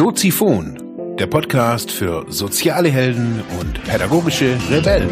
Soziphon, 0.00 1.16
der 1.18 1.26
Podcast 1.26 1.90
für 1.90 2.24
soziale 2.28 2.88
Helden 2.88 3.42
und 3.58 3.82
pädagogische 3.82 4.56
Rebellen. 4.70 5.10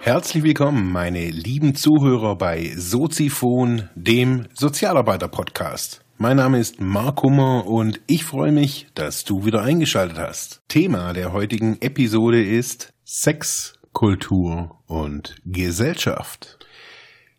Herzlich 0.00 0.44
willkommen, 0.44 0.92
meine 0.92 1.30
lieben 1.30 1.74
Zuhörer 1.74 2.36
bei 2.36 2.70
Soziphon, 2.76 3.88
dem 3.94 4.44
Sozialarbeiter-Podcast. 4.52 6.04
Mein 6.18 6.36
Name 6.36 6.58
ist 6.58 6.78
Mark 6.78 7.22
Hummer 7.22 7.66
und 7.66 8.02
ich 8.06 8.26
freue 8.26 8.52
mich, 8.52 8.88
dass 8.94 9.24
du 9.24 9.46
wieder 9.46 9.62
eingeschaltet 9.62 10.18
hast. 10.18 10.60
Thema 10.68 11.14
der 11.14 11.32
heutigen 11.32 11.80
Episode 11.80 12.44
ist 12.44 12.92
Sex, 13.06 13.78
Kultur 13.94 14.78
und 14.88 15.36
Gesellschaft. 15.46 16.58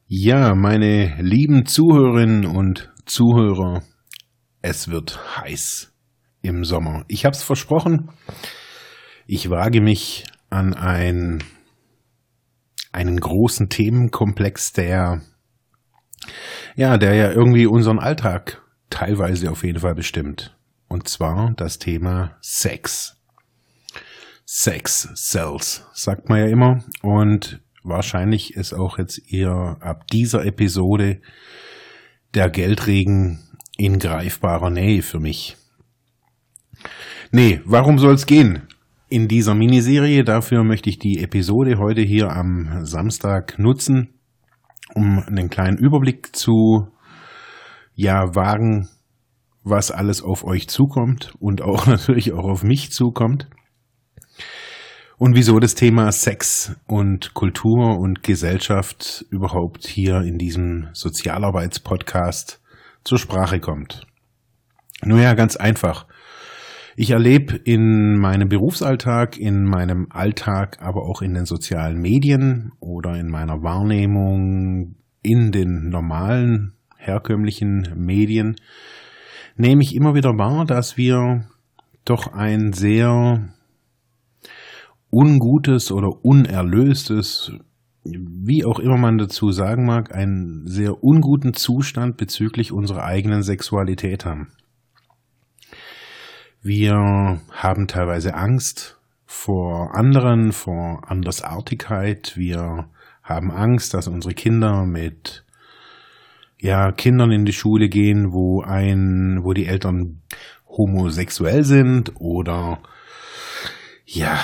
Ja, 0.08 0.56
meine 0.56 1.18
lieben 1.22 1.68
Zuhörerinnen 1.68 2.48
und 2.48 2.92
Zuhörer, 3.06 3.84
es 4.62 4.90
wird 4.90 5.20
heiß 5.38 5.94
im 6.42 6.64
Sommer. 6.64 7.06
Ich 7.08 7.26
habe 7.26 7.36
es 7.36 7.44
versprochen, 7.44 8.10
ich 9.28 9.50
wage 9.50 9.82
mich 9.82 10.26
an 10.50 10.74
ein, 10.74 11.44
einen 12.92 13.20
großen 13.20 13.70
Themenkomplex, 13.70 14.74
der 14.74 15.22
ja, 16.76 16.98
der 16.98 17.14
ja 17.14 17.32
irgendwie 17.32 17.66
unseren 17.68 18.00
Alltag 18.00 18.62
teilweise 18.90 19.52
auf 19.52 19.64
jeden 19.64 19.80
Fall 19.80 19.96
bestimmt. 19.96 20.58
Und 20.88 21.08
zwar 21.08 21.54
das 21.56 21.80
Thema 21.80 22.38
Sex. 22.42 23.16
Sex 24.46 25.10
sells, 25.16 25.86
sagt 25.94 26.30
man 26.30 26.40
ja 26.40 26.48
immer. 26.48 26.84
Und 27.02 27.62
wahrscheinlich 27.84 28.56
ist 28.56 28.74
auch 28.74 28.98
jetzt 28.98 29.32
eher 29.32 29.78
ab 29.80 30.08
dieser 30.08 30.46
Episode 30.46 31.22
der 32.36 32.50
Geldregen 32.50 33.40
in 33.78 33.98
greifbarer 33.98 34.70
Nähe 34.70 35.02
für 35.02 35.20
mich. 35.20 35.56
Nee, 37.32 37.62
warum 37.66 37.98
soll's 37.98 38.26
gehen? 38.26 38.64
In 39.08 39.28
dieser 39.28 39.56
Miniserie, 39.56 40.24
dafür 40.24 40.64
möchte 40.64 40.90
ich 40.90 41.00
die 41.00 41.20
Episode 41.24 41.78
heute 41.78 42.02
hier 42.02 42.32
am 42.32 42.86
Samstag 42.86 43.58
nutzen, 43.58 44.20
um 44.94 45.20
einen 45.20 45.50
kleinen 45.50 45.78
Überblick 45.78 46.36
zu 46.36 46.90
ja 47.94 48.36
wagen, 48.36 48.90
was 49.64 49.92
alles 49.92 50.22
auf 50.22 50.44
euch 50.44 50.68
zukommt 50.68 51.34
und 51.40 51.62
auch 51.62 51.88
natürlich 51.88 52.34
auch 52.34 52.46
auf 52.46 52.64
mich 52.64 52.92
zukommt 52.92 53.48
und 55.18 55.36
wieso 55.36 55.60
das 55.60 55.76
Thema 55.76 56.12
Sex 56.12 56.76
und 56.88 57.34
Kultur 57.34 57.98
und 57.98 58.24
Gesellschaft 58.24 59.26
überhaupt 59.30 59.88
hier 59.88 60.22
in 60.22 60.38
diesem 60.38 60.90
Sozialarbeitspodcast 60.94 62.62
zur 63.04 63.18
Sprache 63.18 63.60
kommt. 63.60 64.06
Nun 65.04 65.22
ja, 65.22 65.34
ganz 65.34 65.56
einfach. 65.56 66.06
Ich 66.98 67.12
erlebe 67.12 67.56
in 67.56 68.18
meinem 68.18 68.48
Berufsalltag, 68.48 69.38
in 69.38 69.64
meinem 69.66 70.08
Alltag, 70.10 70.78
aber 70.82 71.04
auch 71.04 71.22
in 71.22 71.34
den 71.34 71.46
sozialen 71.46 72.00
Medien 72.00 72.72
oder 72.80 73.16
in 73.16 73.28
meiner 73.28 73.62
Wahrnehmung 73.62 74.96
in 75.22 75.52
den 75.52 75.90
normalen, 75.90 76.74
herkömmlichen 76.98 77.94
Medien, 77.98 78.56
nehme 79.58 79.82
ich 79.82 79.96
immer 79.96 80.16
wieder 80.16 80.38
wahr, 80.38 80.66
dass 80.66 80.98
wir 80.98 81.48
doch 82.06 82.34
ein 82.34 82.72
sehr 82.72 83.55
ungutes 85.16 85.94
oder 85.94 86.26
unerlöstes, 86.26 87.54
wie 88.04 88.66
auch 88.66 88.80
immer 88.80 88.98
man 88.98 89.18
dazu 89.18 89.54
sagen 89.54 89.86
mag, 89.86 90.14
einen 90.14 90.68
sehr 90.68 91.04
unguten 91.04 91.54
Zustand 91.54 92.18
bezüglich 92.18 92.74
unserer 92.74 93.06
eigenen 93.06 93.42
Sexualität 93.42 94.26
haben. 94.26 94.50
Wir 96.62 97.40
haben 97.50 97.88
teilweise 97.88 98.34
Angst 98.34 99.00
vor 99.26 99.96
anderen, 99.96 100.52
vor 100.52 101.10
Andersartigkeit. 101.10 102.36
Wir 102.36 102.90
haben 103.24 103.52
Angst, 103.52 103.94
dass 103.94 104.10
unsere 104.10 104.34
Kinder 104.34 104.86
mit 104.86 105.46
ja, 106.60 106.92
Kindern 106.92 107.32
in 107.32 107.46
die 107.46 107.54
Schule 107.54 107.88
gehen, 107.88 108.34
wo 108.34 108.62
ein, 108.64 109.44
wo 109.44 109.54
die 109.54 109.66
Eltern 109.66 110.24
homosexuell 110.68 111.64
sind 111.64 112.12
oder 112.20 112.80
ja, 114.06 114.38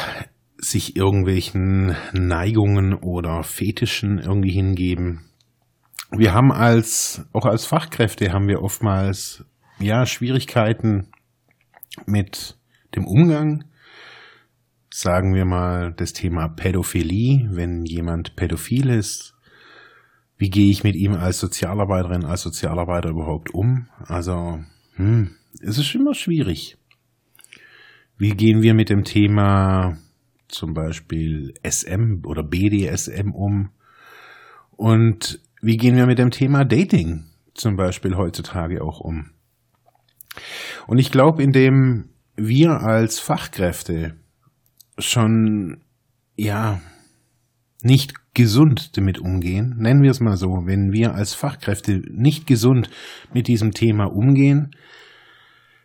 sich 0.61 0.95
irgendwelchen 0.95 1.95
Neigungen 2.13 2.93
oder 2.93 3.43
Fetischen 3.43 4.19
irgendwie 4.19 4.51
hingeben. 4.51 5.25
Wir 6.11 6.33
haben 6.33 6.51
als, 6.51 7.25
auch 7.33 7.45
als 7.45 7.65
Fachkräfte 7.65 8.31
haben 8.31 8.47
wir 8.47 8.61
oftmals, 8.61 9.43
ja, 9.79 10.05
Schwierigkeiten 10.05 11.07
mit 12.05 12.57
dem 12.95 13.05
Umgang. 13.07 13.63
Sagen 14.93 15.33
wir 15.33 15.45
mal 15.45 15.93
das 15.93 16.13
Thema 16.13 16.47
Pädophilie, 16.49 17.49
wenn 17.51 17.85
jemand 17.85 18.35
pädophil 18.35 18.89
ist. 18.89 19.33
Wie 20.37 20.49
gehe 20.49 20.69
ich 20.69 20.83
mit 20.83 20.95
ihm 20.95 21.13
als 21.13 21.39
Sozialarbeiterin, 21.39 22.25
als 22.25 22.41
Sozialarbeiter 22.41 23.09
überhaupt 23.09 23.53
um? 23.53 23.87
Also, 23.99 24.59
hm, 24.95 25.35
es 25.61 25.77
ist 25.77 25.95
immer 25.95 26.13
schwierig. 26.13 26.77
Wie 28.17 28.31
gehen 28.31 28.61
wir 28.61 28.73
mit 28.73 28.89
dem 28.89 29.03
Thema 29.03 29.97
zum 30.51 30.73
Beispiel 30.73 31.53
SM 31.67 32.21
oder 32.25 32.43
BDSM 32.43 33.31
um? 33.31 33.69
Und 34.71 35.39
wie 35.61 35.77
gehen 35.77 35.95
wir 35.95 36.05
mit 36.05 36.19
dem 36.19 36.31
Thema 36.31 36.65
Dating 36.65 37.25
zum 37.53 37.75
Beispiel 37.75 38.15
heutzutage 38.15 38.83
auch 38.83 38.99
um? 38.99 39.31
Und 40.87 40.97
ich 40.97 41.11
glaube, 41.11 41.43
indem 41.43 42.09
wir 42.35 42.81
als 42.81 43.19
Fachkräfte 43.19 44.15
schon, 44.97 45.83
ja, 46.35 46.81
nicht 47.83 48.13
gesund 48.33 48.97
damit 48.97 49.19
umgehen, 49.19 49.75
nennen 49.77 50.03
wir 50.03 50.11
es 50.11 50.19
mal 50.19 50.37
so, 50.37 50.65
wenn 50.65 50.91
wir 50.91 51.13
als 51.13 51.33
Fachkräfte 51.33 52.01
nicht 52.11 52.47
gesund 52.47 52.89
mit 53.33 53.47
diesem 53.47 53.71
Thema 53.71 54.05
umgehen, 54.05 54.71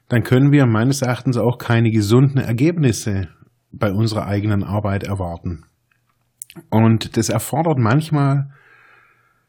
dann 0.08 0.22
können 0.22 0.52
wir 0.52 0.66
meines 0.66 1.02
Erachtens 1.02 1.36
auch 1.36 1.58
keine 1.58 1.90
gesunden 1.90 2.38
Ergebnisse 2.38 3.28
bei 3.78 3.92
unserer 3.92 4.26
eigenen 4.26 4.64
Arbeit 4.64 5.04
erwarten. 5.04 5.64
Und 6.70 7.16
das 7.16 7.28
erfordert 7.28 7.78
manchmal, 7.78 8.50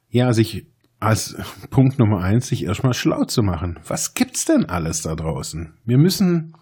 ja, 0.10 0.34
sich 0.34 0.68
als 1.00 1.36
Punkt 1.70 2.00
Nummer 2.00 2.22
eins, 2.22 2.48
sich 2.48 2.64
erstmal 2.64 2.94
schlau 2.94 3.24
zu 3.26 3.44
machen. 3.44 3.80
Was 3.88 4.14
gibt's 4.14 4.46
denn 4.46 4.66
alles 4.66 5.04
da 5.04 5.16
draußen? 5.16 5.74
Wir 5.86 5.98
müssen, 5.98 6.54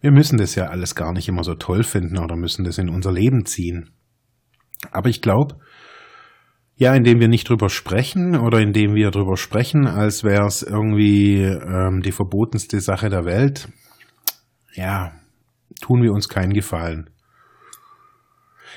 wir 0.00 0.10
müssen 0.10 0.38
das 0.38 0.54
ja 0.54 0.66
alles 0.66 0.94
gar 0.94 1.12
nicht 1.12 1.28
immer 1.28 1.44
so 1.44 1.54
toll 1.54 1.82
finden 1.82 2.18
oder 2.18 2.36
müssen 2.36 2.64
das 2.64 2.78
in 2.78 2.88
unser 2.88 3.12
Leben 3.12 3.44
ziehen. 3.44 3.90
Aber 4.90 5.10
ich 5.10 5.20
glaube, 5.20 5.58
ja, 6.76 6.94
indem 6.94 7.20
wir 7.20 7.28
nicht 7.28 7.46
drüber 7.46 7.68
sprechen 7.68 8.38
oder 8.38 8.58
indem 8.58 8.94
wir 8.94 9.10
drüber 9.10 9.36
sprechen, 9.36 9.86
als 9.86 10.24
wäre 10.24 10.46
es 10.46 10.62
irgendwie 10.62 11.42
ähm, 11.42 12.00
die 12.00 12.12
verbotenste 12.12 12.80
Sache 12.80 13.10
der 13.10 13.26
Welt, 13.26 13.68
ja, 14.72 15.12
tun 15.80 16.02
wir 16.02 16.12
uns 16.12 16.28
keinen 16.28 16.52
Gefallen. 16.52 17.10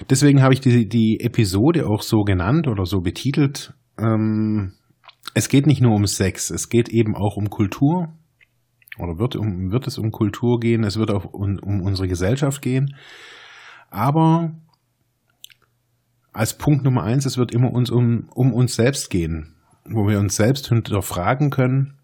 Deswegen 0.09 0.41
habe 0.41 0.53
ich 0.53 0.59
die, 0.59 0.88
die 0.88 1.19
Episode 1.19 1.88
auch 1.88 2.02
so 2.02 2.24
genannt 2.24 2.68
oder 2.68 2.86
so 2.86 3.02
betitelt. 3.02 3.74
Ähm, 3.97 4.74
es 5.34 5.50
geht 5.50 5.68
nicht 5.68 5.81
nur 5.81 5.96
um 5.96 6.06
Sex, 6.08 6.50
es 6.50 6.69
geht 6.69 6.90
eben 6.90 7.16
auch 7.16 7.38
um 7.38 7.50
Kultur. 7.50 8.13
Oder 9.00 9.18
wird, 9.18 9.36
um, 9.36 9.72
wird 9.72 9.88
es 9.88 9.97
um 9.97 10.12
Kultur 10.12 10.59
gehen, 10.59 10.84
es 10.84 10.97
wird 10.97 11.09
auch 11.09 11.25
um, 11.25 11.58
um 11.59 11.81
unsere 11.81 12.08
Gesellschaft 12.08 12.62
gehen. 12.62 12.96
Aber 13.90 14.54
als 16.31 16.57
Punkt 16.57 16.83
Nummer 16.83 17.04
eins, 17.04 17.25
es 17.25 17.38
wird 17.38 17.54
immer 17.54 17.72
uns 17.72 17.89
um, 17.89 18.30
um 18.33 18.54
uns 18.54 18.75
selbst 18.75 19.10
gehen, 19.10 19.56
wo 19.86 20.07
wir 20.07 20.19
uns 20.19 20.36
selbst 20.36 20.69
hinterfragen 20.69 21.50
können, 21.50 21.98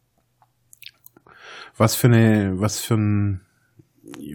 was 1.77 1.95
für 1.95 2.07
eine, 2.07 2.59
was 2.59 2.79
für 2.79 2.95
ein 2.95 3.41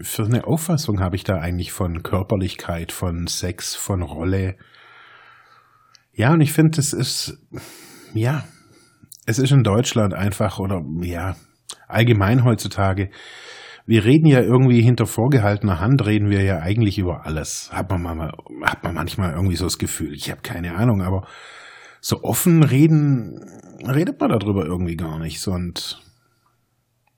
für 0.01 0.25
eine 0.25 0.45
Auffassung 0.45 0.99
habe 0.99 1.15
ich 1.15 1.23
da 1.23 1.35
eigentlich 1.37 1.71
von 1.71 2.03
Körperlichkeit, 2.03 2.91
von 2.91 3.27
Sex, 3.27 3.75
von 3.75 4.01
Rolle? 4.01 4.55
Ja, 6.13 6.33
und 6.33 6.41
ich 6.41 6.53
finde, 6.53 6.79
es 6.79 6.93
ist, 6.93 7.37
ja, 8.13 8.45
es 9.25 9.39
ist 9.39 9.51
in 9.51 9.63
Deutschland 9.63 10.13
einfach 10.13 10.59
oder 10.59 10.81
ja, 11.01 11.35
allgemein 11.87 12.43
heutzutage. 12.43 13.09
Wir 13.85 14.03
reden 14.03 14.25
ja 14.25 14.41
irgendwie 14.41 14.81
hinter 14.81 15.05
vorgehaltener 15.05 15.79
Hand, 15.79 16.05
reden 16.05 16.29
wir 16.29 16.41
ja 16.41 16.59
eigentlich 16.59 16.97
über 16.97 17.25
alles. 17.25 17.69
Hat 17.71 17.89
man, 17.91 18.01
mal, 18.01 18.31
hat 18.63 18.83
man 18.83 18.95
manchmal 18.95 19.33
irgendwie 19.33 19.55
so 19.55 19.65
das 19.65 19.77
Gefühl. 19.77 20.13
Ich 20.13 20.31
habe 20.31 20.41
keine 20.41 20.75
Ahnung, 20.75 21.01
aber 21.01 21.27
so 22.01 22.23
offen 22.23 22.63
reden, 22.63 23.39
redet 23.87 24.19
man 24.19 24.29
darüber 24.29 24.65
irgendwie 24.65 24.95
gar 24.95 25.19
nicht. 25.19 25.45
Und 25.47 26.01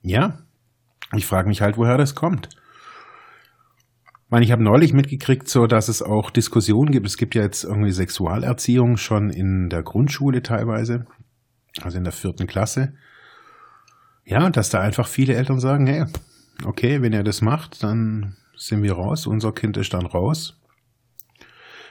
ja, 0.02 0.40
ich 1.14 1.26
frage 1.26 1.48
mich 1.48 1.62
halt, 1.62 1.78
woher 1.78 1.98
das 1.98 2.16
kommt. 2.16 2.50
Ich 4.26 4.32
meine, 4.32 4.44
ich 4.44 4.52
habe 4.52 4.64
neulich 4.64 4.92
mitgekriegt, 4.92 5.48
so 5.48 5.68
dass 5.68 5.88
es 5.88 6.02
auch 6.02 6.32
Diskussionen 6.32 6.92
gibt. 6.92 7.08
Es 7.08 7.16
gibt 7.16 7.34
ja 7.34 7.44
jetzt 7.44 7.64
irgendwie 7.64 7.92
Sexualerziehung 7.92 8.98
schon 8.98 9.30
in 9.30 9.70
der 9.70 9.84
Grundschule 9.84 10.42
teilweise. 10.42 11.06
also 11.82 11.98
in 11.98 12.04
der 12.04 12.14
vierten 12.14 12.48
Klasse. 12.48 12.94
Ja, 14.26 14.50
dass 14.50 14.70
da 14.70 14.82
einfach 14.82 15.08
viele 15.08 15.36
Eltern 15.36 15.60
sagen, 15.60 15.88
hey, 15.88 16.06
okay, 16.66 17.02
wenn 17.02 17.14
ihr 17.14 17.24
das 17.24 17.42
macht, 17.42 17.84
dann 17.84 18.36
sind 18.58 18.84
wir 18.84 18.94
raus, 18.94 19.28
unser 19.28 19.54
Kind 19.54 19.78
ist 19.78 19.94
dann 19.94 20.06
raus. 20.06 20.60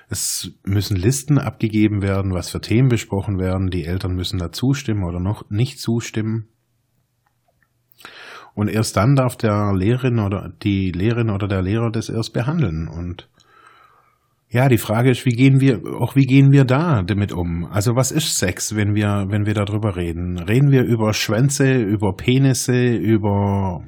Es 0.09 0.53
müssen 0.65 0.97
Listen 0.97 1.39
abgegeben 1.39 2.03
werden, 2.03 2.33
was 2.33 2.51
für 2.51 2.61
Themen 2.61 2.89
besprochen 2.89 3.39
werden. 3.39 3.71
Die 3.71 3.85
Eltern 3.85 4.15
müssen 4.15 4.39
da 4.39 4.53
zustimmen 4.53 5.05
oder 5.05 5.19
noch 5.19 5.51
nicht 5.51 5.81
zustimmen. 5.81 6.49
Und 8.57 8.69
erst 8.69 8.97
dann 8.97 9.17
darf 9.17 9.37
der 9.37 9.75
Lehrerin 9.75 10.19
oder 10.19 10.51
die 10.63 10.91
Lehrerin 10.91 11.29
oder 11.29 11.47
der 11.47 11.61
Lehrer 11.61 11.91
das 11.91 12.09
erst 12.09 12.33
behandeln. 12.33 12.89
Und 12.89 13.29
ja, 14.49 14.71
die 14.71 14.79
Frage 14.79 15.11
ist, 15.11 15.27
wie 15.27 15.37
gehen 15.37 15.61
wir, 15.61 15.83
auch 16.01 16.17
wie 16.17 16.25
gehen 16.25 16.53
wir 16.53 16.65
da 16.65 17.03
damit 17.03 17.33
um? 17.33 17.67
Also 17.67 17.97
was 17.97 18.11
ist 18.11 18.39
Sex, 18.39 18.75
wenn 18.75 18.95
wir, 18.95 19.27
wenn 19.29 19.45
wir 19.45 19.53
darüber 19.53 19.97
reden? 19.97 20.39
Reden 20.39 20.71
wir 20.71 20.85
über 20.85 21.13
Schwänze, 21.13 21.71
über 21.75 22.17
Penisse, 22.17 22.95
über, 22.95 23.85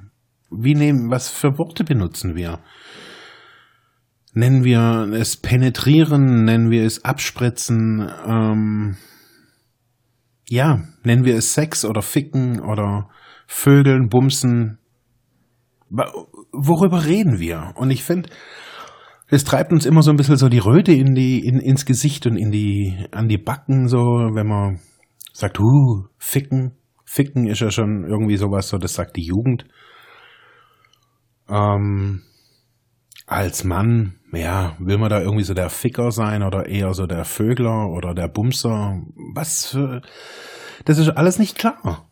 wie 0.50 0.74
nehmen, 0.74 1.10
was 1.10 1.30
für 1.30 1.56
Worte 1.56 1.84
benutzen 1.84 2.36
wir? 2.36 2.58
Nennen 4.34 4.64
wir 4.64 5.08
es 5.14 5.38
penetrieren, 5.38 6.44
nennen 6.44 6.70
wir 6.70 6.84
es 6.84 7.06
abspritzen, 7.06 8.06
ähm, 8.26 8.96
ja, 10.46 10.82
nennen 11.04 11.24
wir 11.24 11.36
es 11.36 11.54
Sex 11.54 11.86
oder 11.86 12.02
ficken 12.02 12.60
oder 12.60 13.08
Vögeln, 13.50 14.10
bumsen. 14.10 14.78
Worüber 16.52 17.06
reden 17.06 17.40
wir? 17.40 17.72
Und 17.76 17.90
ich 17.90 18.04
finde, 18.04 18.28
es 19.28 19.42
treibt 19.42 19.72
uns 19.72 19.86
immer 19.86 20.02
so 20.02 20.10
ein 20.10 20.18
bisschen 20.18 20.36
so 20.36 20.50
die 20.50 20.58
Röte 20.58 20.92
in 20.92 21.14
die, 21.14 21.44
in, 21.44 21.58
ins 21.58 21.86
Gesicht 21.86 22.26
und 22.26 22.36
in 22.36 22.50
die, 22.50 23.06
an 23.10 23.26
die 23.26 23.38
Backen, 23.38 23.88
so, 23.88 23.98
wenn 23.98 24.46
man 24.46 24.80
sagt, 25.32 25.58
uh, 25.58 26.04
ficken. 26.18 26.76
Ficken 27.06 27.48
ist 27.48 27.60
ja 27.60 27.70
schon 27.70 28.04
irgendwie 28.06 28.36
sowas, 28.36 28.68
so, 28.68 28.76
das 28.76 28.92
sagt 28.92 29.16
die 29.16 29.24
Jugend. 29.24 29.64
Ähm, 31.48 32.24
als 33.26 33.64
Mann, 33.64 34.16
ja, 34.30 34.76
will 34.78 34.98
man 34.98 35.08
da 35.08 35.22
irgendwie 35.22 35.44
so 35.44 35.54
der 35.54 35.70
Ficker 35.70 36.10
sein 36.10 36.42
oder 36.42 36.66
eher 36.66 36.92
so 36.92 37.06
der 37.06 37.24
Vögler 37.24 37.88
oder 37.88 38.12
der 38.12 38.28
Bumser? 38.28 39.00
Was 39.34 39.76
das 40.84 40.98
ist 40.98 41.08
alles 41.08 41.38
nicht 41.38 41.56
klar. 41.56 42.08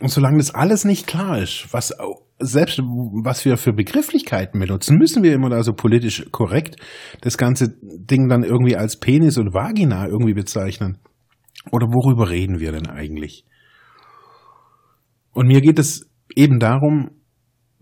Und 0.00 0.10
solange 0.10 0.38
das 0.38 0.54
alles 0.54 0.84
nicht 0.84 1.06
klar 1.06 1.38
ist, 1.38 1.66
was 1.72 1.94
selbst 2.40 2.78
was 2.78 3.44
wir 3.44 3.56
für 3.56 3.72
Begrifflichkeiten 3.72 4.60
benutzen, 4.60 4.96
müssen 4.96 5.24
wir 5.24 5.32
immer 5.34 5.50
da 5.50 5.62
so 5.62 5.72
politisch 5.72 6.24
korrekt 6.30 6.76
das 7.20 7.36
ganze 7.36 7.74
Ding 7.82 8.28
dann 8.28 8.44
irgendwie 8.44 8.76
als 8.76 8.98
Penis 9.00 9.38
und 9.38 9.54
Vagina 9.54 10.06
irgendwie 10.06 10.34
bezeichnen. 10.34 10.98
Oder 11.72 11.88
worüber 11.88 12.30
reden 12.30 12.60
wir 12.60 12.70
denn 12.70 12.86
eigentlich? 12.86 13.44
Und 15.32 15.48
mir 15.48 15.60
geht 15.60 15.78
es 15.78 16.08
eben 16.34 16.60
darum, 16.60 17.10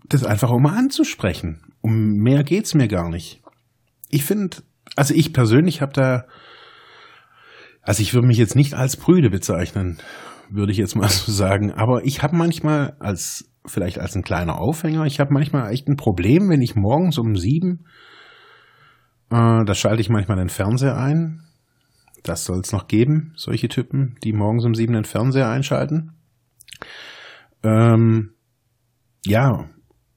das 0.09 0.23
einfach 0.23 0.49
auch 0.49 0.59
mal 0.59 0.77
anzusprechen. 0.77 1.61
Um 1.81 2.15
mehr 2.15 2.43
geht's 2.43 2.73
mir 2.73 2.87
gar 2.87 3.09
nicht. 3.09 3.41
Ich 4.09 4.23
finde, 4.25 4.57
also 4.95 5.13
ich 5.13 5.33
persönlich 5.33 5.81
habe 5.81 5.93
da, 5.93 6.25
also 7.81 8.01
ich 8.01 8.13
würde 8.13 8.27
mich 8.27 8.37
jetzt 8.37 8.55
nicht 8.55 8.73
als 8.73 8.97
Brüde 8.97 9.29
bezeichnen, 9.29 9.97
würde 10.49 10.71
ich 10.71 10.77
jetzt 10.77 10.95
mal 10.95 11.09
so 11.09 11.31
sagen, 11.31 11.71
aber 11.71 12.05
ich 12.05 12.23
habe 12.23 12.35
manchmal 12.35 12.95
als 12.99 13.51
vielleicht 13.65 13.99
als 13.99 14.15
ein 14.15 14.23
kleiner 14.23 14.59
Aufhänger. 14.59 15.05
Ich 15.05 15.19
habe 15.19 15.33
manchmal 15.33 15.71
echt 15.71 15.87
ein 15.87 15.97
Problem, 15.97 16.49
wenn 16.49 16.61
ich 16.61 16.75
morgens 16.75 17.17
um 17.17 17.35
sieben, 17.35 17.85
äh, 19.29 19.65
da 19.65 19.75
schalte 19.75 20.01
ich 20.01 20.09
manchmal 20.09 20.37
den 20.37 20.49
Fernseher 20.49 20.97
ein. 20.97 21.43
Das 22.23 22.45
soll 22.45 22.59
es 22.59 22.71
noch 22.71 22.87
geben, 22.87 23.33
solche 23.35 23.67
Typen, 23.67 24.15
die 24.23 24.33
morgens 24.33 24.65
um 24.65 24.73
sieben 24.73 24.93
den 24.93 25.05
Fernseher 25.05 25.49
einschalten. 25.49 26.11
Ähm, 27.63 28.31
ja, 29.25 29.65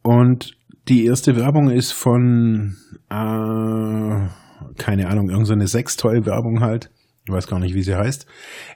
und 0.02 0.56
die 0.88 1.04
erste 1.04 1.36
Werbung 1.36 1.70
ist 1.70 1.92
von, 1.92 2.76
äh, 3.10 4.28
keine 4.76 5.08
Ahnung, 5.08 5.30
irgendeine 5.30 5.66
Sextoy-Werbung 5.66 6.60
halt. 6.60 6.90
Ich 7.30 7.36
weiß 7.36 7.46
gar 7.46 7.60
nicht, 7.60 7.74
wie 7.74 7.82
sie 7.82 7.94
heißt. 7.94 8.26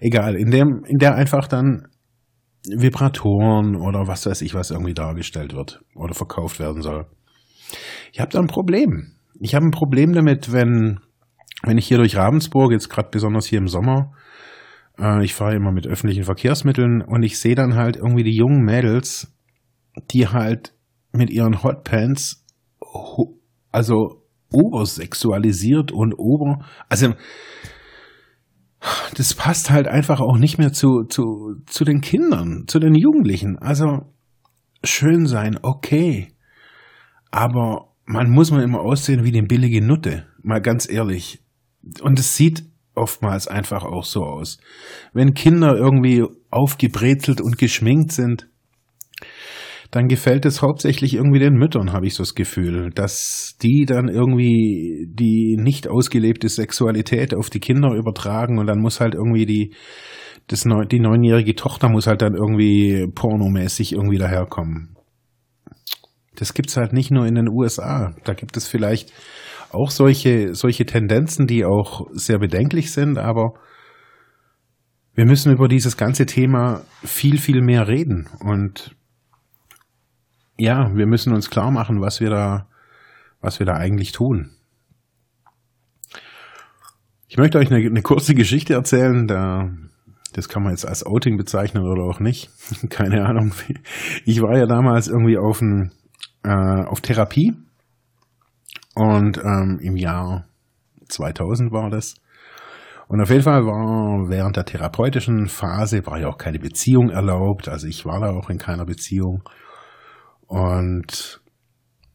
Egal, 0.01 0.37
in 0.37 0.51
dem, 0.51 0.85
in 0.87 0.99
der 0.99 1.17
einfach 1.17 1.49
dann 1.49 1.89
Vibratoren 2.69 3.77
oder 3.77 4.07
was 4.07 4.27
weiß 4.27 4.43
ich, 4.43 4.55
was 4.55 4.71
irgendwie 4.71 4.95
dargestellt 4.95 5.55
wird 5.55 5.83
oder 5.95 6.15
verkauft 6.15 6.61
werden 6.61 6.83
soll. 6.83 7.07
Ich 8.13 8.21
habe 8.21 8.31
da 8.31 8.39
ein 8.39 8.47
Problem. 8.47 9.17
Ich 9.41 9.55
habe 9.55 9.67
ein 9.67 9.73
Problem 9.73 10.13
damit, 10.13 10.53
wenn, 10.53 11.01
wenn 11.65 11.79
ich 11.79 11.89
hier 11.89 11.99
durch 11.99 12.17
Ravensburg, 12.17 12.71
jetzt 12.71 12.89
gerade 12.89 13.09
besonders 13.11 13.47
hier 13.47 13.59
im 13.59 13.69
Sommer, 13.69 14.13
äh, 14.99 15.25
ich 15.25 15.35
fahre 15.35 15.57
immer 15.57 15.73
mit 15.73 15.87
öffentlichen 15.87 16.23
Verkehrsmitteln 16.25 17.03
und 17.03 17.25
ich 17.25 17.39
sehe 17.39 17.57
dann 17.57 17.75
halt 17.75 17.97
irgendwie 17.97 18.23
die 18.23 18.37
jungen 18.37 18.63
Mädels, 18.63 19.35
die 20.13 20.29
halt 20.29 20.75
mit 21.13 21.31
ihren 21.31 21.63
Hotpants, 21.63 22.47
also 23.73 24.23
obersexualisiert 24.53 25.91
und 25.91 26.15
ober, 26.15 26.65
also 26.89 27.15
das 29.17 29.35
passt 29.35 29.71
halt 29.71 29.89
einfach 29.89 30.21
auch 30.21 30.37
nicht 30.37 30.59
mehr 30.59 30.73
zu, 30.73 31.05
zu, 31.05 31.57
zu 31.67 31.85
den 31.85 32.01
Kindern, 32.01 32.65
zu 32.67 32.79
den 32.79 32.95
Jugendlichen. 32.95 33.59
Also 33.59 34.13
schön 34.83 35.27
sein, 35.27 35.59
okay. 35.63 36.33
Aber 37.31 37.95
man 38.07 38.31
muss 38.31 38.51
mal 38.51 38.63
immer 38.63 38.81
aussehen 38.81 39.25
wie 39.25 39.37
eine 39.37 39.47
billige 39.47 39.85
Nutte, 39.85 40.27
mal 40.43 40.61
ganz 40.61 40.89
ehrlich. 40.89 41.43
Und 42.03 42.19
es 42.19 42.37
sieht 42.37 42.65
oftmals 42.95 43.49
einfach 43.49 43.85
auch 43.85 44.05
so 44.05 44.25
aus. 44.25 44.59
Wenn 45.13 45.35
Kinder 45.35 45.75
irgendwie 45.75 46.25
aufgebrezelt 46.51 47.41
und 47.41 47.59
geschminkt 47.59 48.13
sind, 48.13 48.49
dann 49.95 50.09
gefällt 50.09 50.45
es 50.45 50.61
hauptsächlich 50.61 51.15
irgendwie 51.15 51.39
den 51.39 51.55
Müttern, 51.55 51.93
habe 51.93 52.07
ich 52.07 52.15
so 52.15 52.25
das 52.25 52.35
Gefühl, 52.35 52.91
dass 52.91 53.57
die 53.63 53.85
dann 53.87 54.09
irgendwie 54.09 55.07
die 55.09 55.57
nicht 55.57 55.87
ausgelebte 55.87 56.49
Sexualität 56.49 57.33
auf 57.33 57.49
die 57.49 57.61
Kinder 57.61 57.95
übertragen 57.95 58.59
und 58.59 58.67
dann 58.67 58.81
muss 58.81 58.99
halt 58.99 59.15
irgendwie 59.15 59.47
die 59.47 59.75
das 60.49 60.65
neun, 60.65 60.89
die 60.89 60.99
neunjährige 60.99 61.55
Tochter 61.55 61.89
muss 61.89 62.09
halt 62.09 62.23
dann 62.23 62.35
irgendwie 62.35 63.07
pornomäßig 63.15 63.93
irgendwie 63.93 64.19
daherkommen. 64.19 64.97
Das 66.35 66.55
gibt's 66.55 66.77
halt 66.77 66.93
nicht 66.93 67.13
nur 67.13 67.25
in 67.27 67.37
den 67.37 67.49
USA. 67.49 68.17
Da 68.25 68.35
gibt 68.35 68.57
es 68.57 68.67
vielleicht 68.67 69.13
auch 69.71 69.93
solche 69.93 70.57
solche 70.57 70.87
Tendenzen, 70.87 71.47
die 71.47 71.65
auch 71.65 72.09
sehr 72.11 72.41
bedenklich 72.41 72.91
sind, 72.91 73.17
aber 73.17 73.55
wir 75.15 75.25
müssen 75.25 75.53
über 75.53 75.69
dieses 75.69 75.97
ganze 75.97 76.27
Thema 76.27 76.83
viel, 77.05 77.39
viel 77.39 77.63
mehr 77.63 77.87
reden. 77.87 78.29
Und 78.41 78.97
ja, 80.57 80.95
wir 80.95 81.07
müssen 81.07 81.33
uns 81.33 81.51
klar 81.51 81.71
machen, 81.71 82.01
was 82.01 82.21
wir 82.21 82.31
da, 82.31 82.67
was 83.41 83.59
wir 83.59 83.67
da 83.67 83.75
eigentlich 83.75 84.13
tun. 84.13 84.51
Ich 87.29 87.37
möchte 87.37 87.59
euch 87.59 87.73
eine, 87.73 87.85
eine 87.85 88.03
kurze 88.03 88.35
Geschichte 88.35 88.75
erzählen, 88.75 89.27
da, 89.27 89.69
das 90.33 90.49
kann 90.49 90.63
man 90.63 90.73
jetzt 90.73 90.87
als 90.87 91.05
Outing 91.05 91.37
bezeichnen 91.37 91.85
oder 91.85 92.05
auch 92.05 92.21
nicht. 92.21 92.51
Keine 92.91 93.27
Ahnung. 93.27 93.53
Ich 94.25 94.41
war 94.41 94.57
ja 94.57 94.67
damals 94.67 95.09
irgendwie 95.09 95.39
auf, 95.39 95.61
ein, 95.61 95.91
äh, 96.45 96.51
auf 96.51 97.01
Therapie 97.01 97.55
und 98.95 99.39
ähm, 99.39 99.81
im 99.83 99.97
Jahr 99.97 100.47
2000 101.09 101.73
war 101.73 101.91
das. 101.91 102.15
Und 103.09 103.21
auf 103.21 103.31
jeden 103.31 103.43
Fall 103.43 103.67
war 103.67 104.29
während 104.31 104.57
der 104.57 104.65
therapeutischen 104.65 105.49
Phase 105.49 106.07
war 106.07 106.19
ja 106.19 106.29
auch 106.29 106.39
keine 106.39 106.59
Beziehung 106.59 107.11
erlaubt. 107.11 107.69
Also 107.69 107.87
ich 107.87 108.07
war 108.07 108.21
da 108.21 108.31
auch 108.31 108.49
in 108.49 108.59
keiner 108.59 108.87
Beziehung. 108.87 109.43
Und 110.55 111.41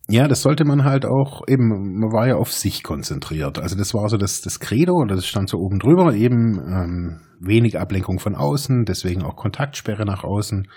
ja, 0.07 0.29
das 0.29 0.43
sollte 0.43 0.63
man 0.63 0.85
halt 0.85 1.05
auch 1.05 1.41
eben, 1.49 1.99
man 1.99 2.13
war 2.13 2.25
ja 2.25 2.35
auf 2.35 2.53
sich 2.53 2.83
konzentriert. 2.83 3.59
Also 3.59 3.75
das 3.75 3.93
war 3.93 4.07
so 4.07 4.15
das, 4.15 4.39
das 4.39 4.61
Credo 4.61 4.93
und 4.93 5.11
das 5.11 5.27
stand 5.27 5.49
so 5.49 5.57
oben 5.57 5.77
drüber, 5.77 6.13
eben 6.13 6.57
ähm, 6.57 7.21
wenig 7.41 7.77
Ablenkung 7.77 8.17
von 8.17 8.35
außen, 8.35 8.85
deswegen 8.85 9.23
auch 9.23 9.35
Kontaktsperre 9.35 10.05
nach 10.05 10.23
außen. 10.23 10.69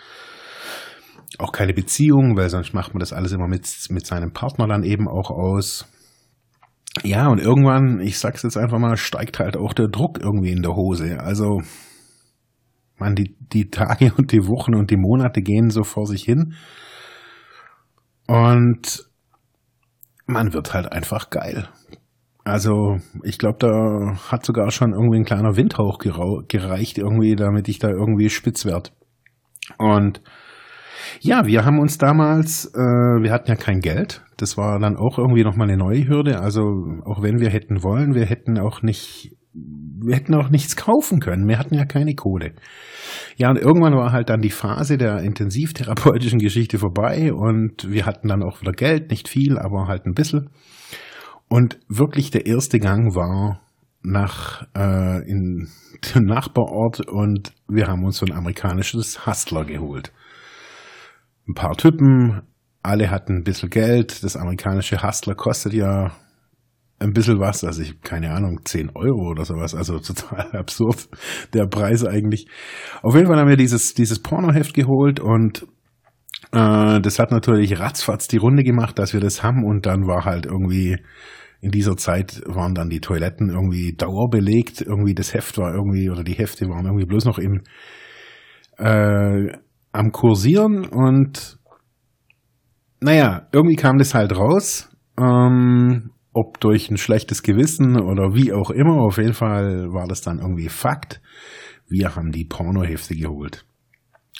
Auch 1.38 1.52
keine 1.52 1.72
Beziehung, 1.72 2.36
weil 2.36 2.50
sonst 2.50 2.74
macht 2.74 2.94
man 2.94 2.98
das 3.00 3.12
alles 3.12 3.30
immer 3.30 3.46
mit, 3.46 3.68
mit 3.90 4.06
seinem 4.06 4.32
Partner 4.32 4.66
dann 4.66 4.82
eben 4.82 5.06
auch 5.06 5.30
aus. 5.30 5.86
Ja, 7.04 7.28
und 7.28 7.38
irgendwann, 7.40 8.00
ich 8.00 8.18
sag's 8.18 8.42
jetzt 8.42 8.56
einfach 8.56 8.80
mal, 8.80 8.96
steigt 8.96 9.38
halt 9.38 9.56
auch 9.56 9.72
der 9.72 9.86
Druck 9.86 10.18
irgendwie 10.20 10.50
in 10.50 10.62
der 10.62 10.74
Hose. 10.74 11.20
Also, 11.20 11.62
man, 12.98 13.14
die, 13.14 13.36
die 13.38 13.70
Tage 13.70 14.12
und 14.18 14.32
die 14.32 14.46
Wochen 14.48 14.74
und 14.74 14.90
die 14.90 14.98
Monate 14.98 15.42
gehen 15.42 15.70
so 15.70 15.84
vor 15.84 16.06
sich 16.06 16.24
hin. 16.24 16.54
Und 18.26 19.04
man 20.26 20.52
wird 20.52 20.74
halt 20.74 20.90
einfach 20.92 21.30
geil. 21.30 21.68
Also 22.44 22.98
ich 23.22 23.38
glaube, 23.38 23.58
da 23.58 24.16
hat 24.30 24.44
sogar 24.44 24.70
schon 24.70 24.92
irgendwie 24.92 25.18
ein 25.18 25.24
kleiner 25.24 25.56
Windhauch 25.56 25.98
gereicht, 25.98 26.98
irgendwie, 26.98 27.36
damit 27.36 27.68
ich 27.68 27.78
da 27.78 27.88
irgendwie 27.88 28.30
spitz 28.30 28.64
werd. 28.64 28.92
Und 29.78 30.22
ja, 31.20 31.46
wir 31.46 31.64
haben 31.64 31.78
uns 31.78 31.98
damals, 31.98 32.66
äh, 32.74 32.78
wir 33.22 33.32
hatten 33.32 33.50
ja 33.50 33.56
kein 33.56 33.80
Geld. 33.80 34.24
Das 34.36 34.56
war 34.56 34.78
dann 34.80 34.96
auch 34.96 35.18
irgendwie 35.18 35.44
nochmal 35.44 35.68
eine 35.68 35.76
neue 35.76 36.08
Hürde. 36.08 36.40
Also 36.40 36.62
auch 37.04 37.22
wenn 37.22 37.38
wir 37.38 37.50
hätten 37.50 37.82
wollen, 37.82 38.14
wir 38.14 38.26
hätten 38.26 38.58
auch 38.58 38.82
nicht 38.82 39.36
wir 39.54 40.16
hätten 40.16 40.34
auch 40.34 40.48
nichts 40.48 40.76
kaufen 40.76 41.20
können. 41.20 41.46
Wir 41.46 41.58
hatten 41.58 41.74
ja 41.74 41.84
keine 41.84 42.14
Kohle. 42.14 42.52
Ja, 43.36 43.50
und 43.50 43.58
irgendwann 43.58 43.94
war 43.94 44.12
halt 44.12 44.28
dann 44.28 44.40
die 44.40 44.50
Phase 44.50 44.98
der 44.98 45.20
intensivtherapeutischen 45.20 46.38
Geschichte 46.38 46.78
vorbei 46.78 47.32
und 47.32 47.90
wir 47.90 48.06
hatten 48.06 48.28
dann 48.28 48.42
auch 48.42 48.60
wieder 48.60 48.72
Geld, 48.72 49.10
nicht 49.10 49.28
viel, 49.28 49.58
aber 49.58 49.86
halt 49.88 50.06
ein 50.06 50.14
bisschen. 50.14 50.50
Und 51.48 51.78
wirklich 51.88 52.30
der 52.30 52.46
erste 52.46 52.78
Gang 52.78 53.14
war 53.14 53.60
nach 54.02 54.66
äh, 54.76 55.28
in 55.28 55.68
den 56.14 56.24
Nachbarort 56.24 57.06
und 57.08 57.52
wir 57.68 57.86
haben 57.86 58.04
uns 58.04 58.18
so 58.18 58.26
ein 58.26 58.32
amerikanisches 58.32 59.26
Hustler 59.26 59.64
geholt. 59.64 60.12
Ein 61.48 61.54
paar 61.54 61.76
Typen, 61.76 62.42
alle 62.82 63.10
hatten 63.10 63.38
ein 63.38 63.44
bisschen 63.44 63.70
Geld. 63.70 64.22
Das 64.24 64.36
amerikanische 64.36 65.02
Hustler 65.02 65.34
kostet 65.34 65.72
ja 65.72 66.12
ein 67.02 67.12
bisschen 67.12 67.40
was, 67.40 67.64
also 67.64 67.82
ich, 67.82 68.00
keine 68.00 68.32
Ahnung, 68.32 68.60
10 68.64 68.90
Euro 68.94 69.30
oder 69.30 69.44
sowas, 69.44 69.74
also 69.74 69.98
total 70.00 70.50
absurd, 70.52 71.08
der 71.52 71.66
Preis 71.66 72.04
eigentlich. 72.04 72.46
Auf 73.02 73.14
jeden 73.14 73.26
Fall 73.26 73.38
haben 73.38 73.48
wir 73.48 73.56
dieses, 73.56 73.94
dieses 73.94 74.20
Pornoheft 74.20 74.74
geholt 74.74 75.20
und 75.20 75.66
äh, 76.52 77.00
das 77.00 77.18
hat 77.18 77.30
natürlich 77.30 77.78
ratzfatz 77.78 78.28
die 78.28 78.38
Runde 78.38 78.62
gemacht, 78.62 78.98
dass 78.98 79.12
wir 79.12 79.20
das 79.20 79.42
haben 79.42 79.64
und 79.64 79.86
dann 79.86 80.06
war 80.06 80.24
halt 80.24 80.46
irgendwie 80.46 80.96
in 81.60 81.70
dieser 81.70 81.96
Zeit 81.96 82.42
waren 82.46 82.74
dann 82.74 82.90
die 82.90 83.00
Toiletten 83.00 83.48
irgendwie 83.48 83.94
dauerbelegt, 83.96 84.80
irgendwie 84.80 85.14
das 85.14 85.32
Heft 85.32 85.58
war 85.58 85.72
irgendwie, 85.72 86.10
oder 86.10 86.24
die 86.24 86.34
Hefte 86.34 86.66
waren 86.68 86.86
irgendwie 86.86 87.06
bloß 87.06 87.24
noch 87.24 87.38
im, 87.38 87.62
äh, 88.78 89.52
am 89.92 90.10
Kursieren 90.10 90.86
und 90.86 91.58
naja, 93.00 93.48
irgendwie 93.52 93.76
kam 93.76 93.98
das 93.98 94.14
halt 94.14 94.36
raus. 94.36 94.90
Ähm, 95.18 96.10
ob 96.32 96.60
durch 96.60 96.90
ein 96.90 96.96
schlechtes 96.96 97.42
Gewissen 97.42 98.00
oder 98.00 98.34
wie 98.34 98.52
auch 98.52 98.70
immer, 98.70 99.02
auf 99.02 99.18
jeden 99.18 99.34
Fall 99.34 99.92
war 99.92 100.06
das 100.06 100.22
dann 100.22 100.38
irgendwie 100.38 100.68
Fakt. 100.68 101.20
Wir 101.88 102.16
haben 102.16 102.32
die 102.32 102.44
Pornohefte 102.44 103.14
geholt. 103.14 103.64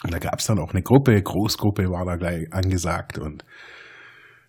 Und 0.03 0.13
da 0.13 0.19
gab 0.19 0.39
es 0.39 0.45
dann 0.45 0.59
auch 0.59 0.71
eine 0.71 0.81
Gruppe, 0.81 1.21
Großgruppe 1.21 1.83
war 1.89 2.05
da 2.05 2.15
gleich 2.15 2.51
angesagt 2.51 3.19
und 3.19 3.45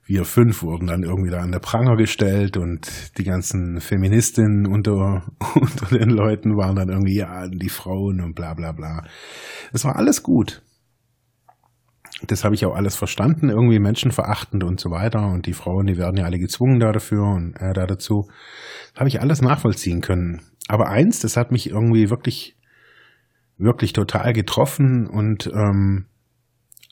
wir 0.07 0.25
fünf 0.25 0.63
wurden 0.63 0.87
dann 0.87 1.03
irgendwie 1.03 1.31
da 1.31 1.41
an 1.41 1.53
der 1.53 1.61
Pranger 1.61 1.97
gestellt 1.97 2.57
und 2.57 3.17
die 3.17 3.25
ganzen 3.25 3.81
Feministinnen 3.81 4.67
unter, 4.67 5.23
unter 5.55 5.87
den 5.87 6.11
Leuten 6.11 6.57
waren 6.57 6.77
dann 6.77 6.91
irgendwie, 6.91 7.17
ja, 7.17 7.49
die 7.49 7.69
Frauen 7.69 8.21
und 8.21 8.35
bla 8.35 8.55
bla 8.55 8.73
bla. 8.73 9.05
Es 9.73 9.85
war 9.85 9.97
alles 9.97 10.23
gut. 10.23 10.63
Das 12.26 12.45
habe 12.45 12.54
ich 12.54 12.64
auch 12.66 12.75
alles 12.75 12.97
verstanden, 12.97 13.49
irgendwie 13.49 13.78
menschenverachtend 13.78 14.64
und 14.64 14.81
so 14.81 14.90
weiter. 14.90 15.26
Und 15.26 15.47
die 15.47 15.52
Frauen, 15.52 15.87
die 15.87 15.97
werden 15.97 16.16
ja 16.16 16.25
alle 16.25 16.38
gezwungen 16.38 16.81
da 16.81 16.93
dafür 16.93 17.25
und 17.25 17.54
äh, 17.57 17.73
da 17.73 17.87
dazu. 17.87 18.28
Das 18.93 19.00
habe 19.00 19.09
ich 19.09 19.21
alles 19.21 19.43
nachvollziehen 19.43 20.00
können. 20.00 20.43
Aber 20.69 20.88
eins, 20.88 21.21
das 21.21 21.37
hat 21.37 21.52
mich 21.52 21.71
irgendwie 21.71 22.11
wirklich, 22.11 22.57
wirklich 23.59 23.93
total 23.93 24.33
getroffen 24.33 25.07
und 25.07 25.47
ähm, 25.47 26.07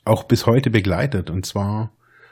auch 0.05 0.23
bis 0.23 0.45
heute 0.45 0.69
begleitet. 0.69 1.29
Und 1.29 1.45
zwar 1.45 1.91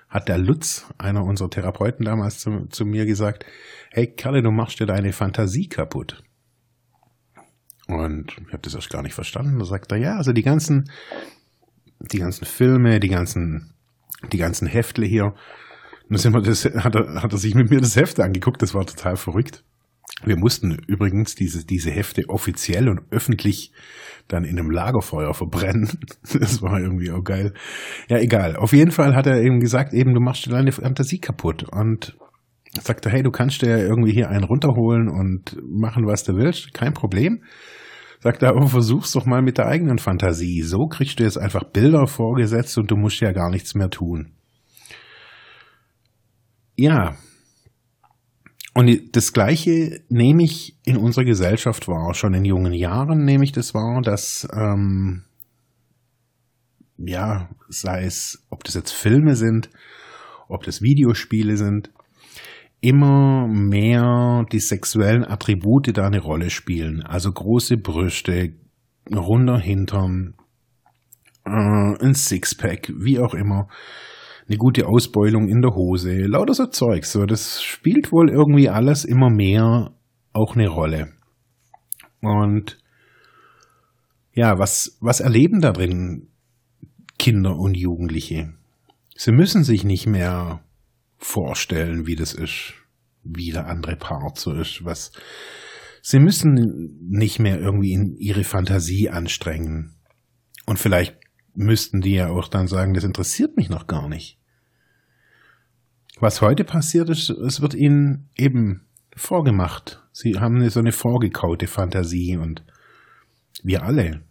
hat 0.09 0.27
der 0.27 0.37
Lutz, 0.37 0.85
einer 0.97 1.23
unserer 1.23 1.49
Therapeuten 1.49 2.05
damals 2.05 2.39
zu, 2.39 2.67
zu 2.69 2.85
mir 2.85 3.05
gesagt, 3.05 3.45
hey 3.91 4.07
Kerle, 4.07 4.43
du 4.43 4.51
machst 4.51 4.79
dir 4.79 4.85
deine 4.85 5.13
Fantasie 5.13 5.67
kaputt. 5.67 6.23
Und 7.87 8.37
ich 8.37 8.53
habe 8.53 8.61
das 8.61 8.75
erst 8.75 8.89
gar 8.89 9.01
nicht 9.01 9.13
verstanden. 9.13 9.59
Da 9.59 9.65
sagt 9.65 9.91
er, 9.91 9.97
ja, 9.97 10.17
also 10.17 10.33
die 10.33 10.43
ganzen, 10.43 10.89
die 12.11 12.19
ganzen 12.19 12.45
Filme, 12.45 12.99
die 12.99 13.09
ganzen, 13.09 13.73
die 14.31 14.37
ganzen 14.37 14.67
Heftle 14.67 15.05
hier. 15.05 15.33
Und 16.09 16.25
dann 16.25 16.43
das, 16.43 16.65
hat, 16.65 16.95
er, 16.95 17.21
hat 17.21 17.31
er 17.31 17.37
sich 17.37 17.55
mit 17.55 17.69
mir 17.69 17.79
das 17.79 17.95
Heft 17.95 18.19
angeguckt, 18.19 18.61
das 18.61 18.73
war 18.73 18.85
total 18.85 19.15
verrückt. 19.15 19.63
Wir 20.23 20.37
mussten 20.37 20.77
übrigens 20.87 21.35
diese, 21.35 21.65
diese 21.65 21.89
Hefte 21.89 22.23
offiziell 22.27 22.89
und 22.89 23.01
öffentlich 23.11 23.71
dann 24.27 24.43
in 24.43 24.59
einem 24.59 24.69
Lagerfeuer 24.69 25.33
verbrennen. 25.33 25.89
Das 26.39 26.61
war 26.61 26.79
irgendwie 26.79 27.11
auch 27.11 27.23
geil. 27.23 27.53
Ja, 28.07 28.17
egal. 28.17 28.55
Auf 28.55 28.73
jeden 28.73 28.91
Fall 28.91 29.15
hat 29.15 29.25
er 29.25 29.41
eben 29.41 29.59
gesagt, 29.59 29.93
eben, 29.93 30.13
du 30.13 30.21
machst 30.21 30.45
dir 30.45 30.51
deine 30.51 30.71
Fantasie 30.71 31.19
kaputt. 31.19 31.63
Und 31.63 32.15
sagte, 32.79 33.09
hey, 33.09 33.23
du 33.23 33.31
kannst 33.31 33.61
dir 33.61 33.77
irgendwie 33.77 34.13
hier 34.13 34.29
einen 34.29 34.43
runterholen 34.43 35.09
und 35.09 35.57
machen, 35.63 36.05
was 36.05 36.23
du 36.23 36.35
willst. 36.35 36.73
Kein 36.73 36.93
Problem. 36.93 37.43
Sagt 38.21 38.43
er, 38.43 38.49
aber 38.49 38.67
versuch's 38.67 39.11
doch 39.11 39.25
mal 39.25 39.41
mit 39.41 39.57
der 39.57 39.67
eigenen 39.67 39.97
Fantasie. 39.97 40.61
So 40.61 40.87
kriegst 40.87 41.19
du 41.19 41.23
jetzt 41.23 41.37
einfach 41.37 41.63
Bilder 41.63 42.07
vorgesetzt 42.07 42.77
und 42.77 42.89
du 42.91 42.95
musst 42.95 43.19
ja 43.19 43.31
gar 43.31 43.49
nichts 43.49 43.73
mehr 43.73 43.89
tun. 43.89 44.33
Ja, 46.77 47.15
und 48.73 49.15
das 49.15 49.33
Gleiche 49.33 50.01
nehme 50.07 50.43
ich 50.43 50.77
in 50.85 50.95
unserer 50.95 51.25
Gesellschaft 51.25 51.87
wahr. 51.87 52.13
Schon 52.13 52.33
in 52.33 52.45
jungen 52.45 52.73
Jahren 52.73 53.25
nehme 53.25 53.43
ich 53.43 53.51
das 53.51 53.73
wahr, 53.73 54.01
dass, 54.01 54.47
ähm, 54.53 55.23
ja, 56.97 57.49
sei 57.67 58.05
es, 58.05 58.45
ob 58.49 58.63
das 58.63 58.75
jetzt 58.75 58.91
Filme 58.91 59.35
sind, 59.35 59.69
ob 60.47 60.63
das 60.63 60.81
Videospiele 60.81 61.57
sind, 61.57 61.91
immer 62.81 63.47
mehr 63.47 64.45
die 64.51 64.59
sexuellen 64.59 65.23
Attribute 65.23 65.95
da 65.95 66.07
eine 66.07 66.19
Rolle 66.19 66.49
spielen. 66.49 67.03
Also 67.03 67.31
große 67.31 67.77
Brüste, 67.77 68.53
runder 69.13 69.59
Hintern, 69.59 70.33
äh, 71.45 71.49
ein 72.03 72.15
Sixpack, 72.15 72.91
wie 72.97 73.19
auch 73.19 73.35
immer 73.35 73.67
eine 74.47 74.57
gute 74.57 74.87
Ausbeulung 74.87 75.47
in 75.47 75.61
der 75.61 75.75
Hose, 75.75 76.25
lauter 76.25 76.53
so 76.53 76.65
Zeug. 76.65 77.05
So, 77.05 77.25
das 77.25 77.61
spielt 77.61 78.11
wohl 78.11 78.29
irgendwie 78.29 78.67
alles 78.67 79.05
immer 79.05 79.29
mehr 79.29 79.93
auch 80.33 80.55
eine 80.55 80.67
Rolle. 80.67 81.13
Und 82.21 82.79
ja, 84.33 84.57
was, 84.57 84.97
was 85.01 85.19
erleben 85.19 85.61
da 85.61 85.71
drin 85.71 86.29
Kinder 87.19 87.55
und 87.55 87.75
Jugendliche? 87.75 88.53
Sie 89.15 89.31
müssen 89.31 89.63
sich 89.63 89.83
nicht 89.83 90.07
mehr 90.07 90.63
vorstellen, 91.21 92.07
wie 92.07 92.15
das 92.15 92.33
ist, 92.33 92.73
wie 93.23 93.51
der 93.51 93.67
andere 93.67 93.95
Part 93.95 94.37
so 94.37 94.53
ist, 94.53 94.83
was, 94.83 95.11
sie 96.01 96.19
müssen 96.19 96.97
nicht 97.09 97.39
mehr 97.39 97.59
irgendwie 97.59 97.93
in 97.93 98.15
ihre 98.17 98.43
Fantasie 98.43 99.09
anstrengen. 99.09 99.95
Und 100.65 100.79
vielleicht 100.79 101.17
müssten 101.53 102.01
die 102.01 102.15
ja 102.15 102.29
auch 102.29 102.47
dann 102.47 102.67
sagen, 102.67 102.93
das 102.93 103.03
interessiert 103.03 103.55
mich 103.55 103.69
noch 103.69 103.87
gar 103.87 104.09
nicht. 104.09 104.39
Was 106.19 106.41
heute 106.41 106.63
passiert 106.63 107.09
ist, 107.09 107.29
es 107.29 107.61
wird 107.61 107.73
ihnen 107.73 108.29
eben 108.35 108.87
vorgemacht. 109.15 110.03
Sie 110.11 110.39
haben 110.39 110.67
so 110.69 110.79
eine 110.79 110.91
vorgekaute 110.91 111.67
Fantasie 111.67 112.37
und 112.37 112.63
wir 113.63 113.83
alle. 113.83 114.23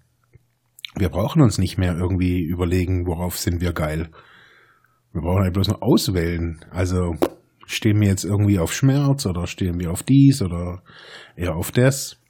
Wir 0.96 1.08
brauchen 1.08 1.42
uns 1.42 1.58
nicht 1.58 1.78
mehr 1.78 1.96
irgendwie 1.96 2.42
überlegen, 2.42 3.06
worauf 3.06 3.38
sind 3.38 3.60
wir 3.60 3.72
geil. 3.72 4.10
Wir 5.12 5.22
brauchen 5.22 5.42
halt 5.42 5.54
bloß 5.54 5.68
noch 5.68 5.82
auswählen. 5.82 6.64
Also 6.70 7.16
stehen 7.66 8.00
wir 8.00 8.08
jetzt 8.08 8.24
irgendwie 8.24 8.58
auf 8.58 8.72
Schmerz 8.72 9.26
oder 9.26 9.46
stehen 9.46 9.78
wir 9.78 9.90
auf 9.90 10.02
dies 10.02 10.42
oder 10.42 10.82
eher 11.36 11.54
auf 11.54 11.72
das. 11.72 12.20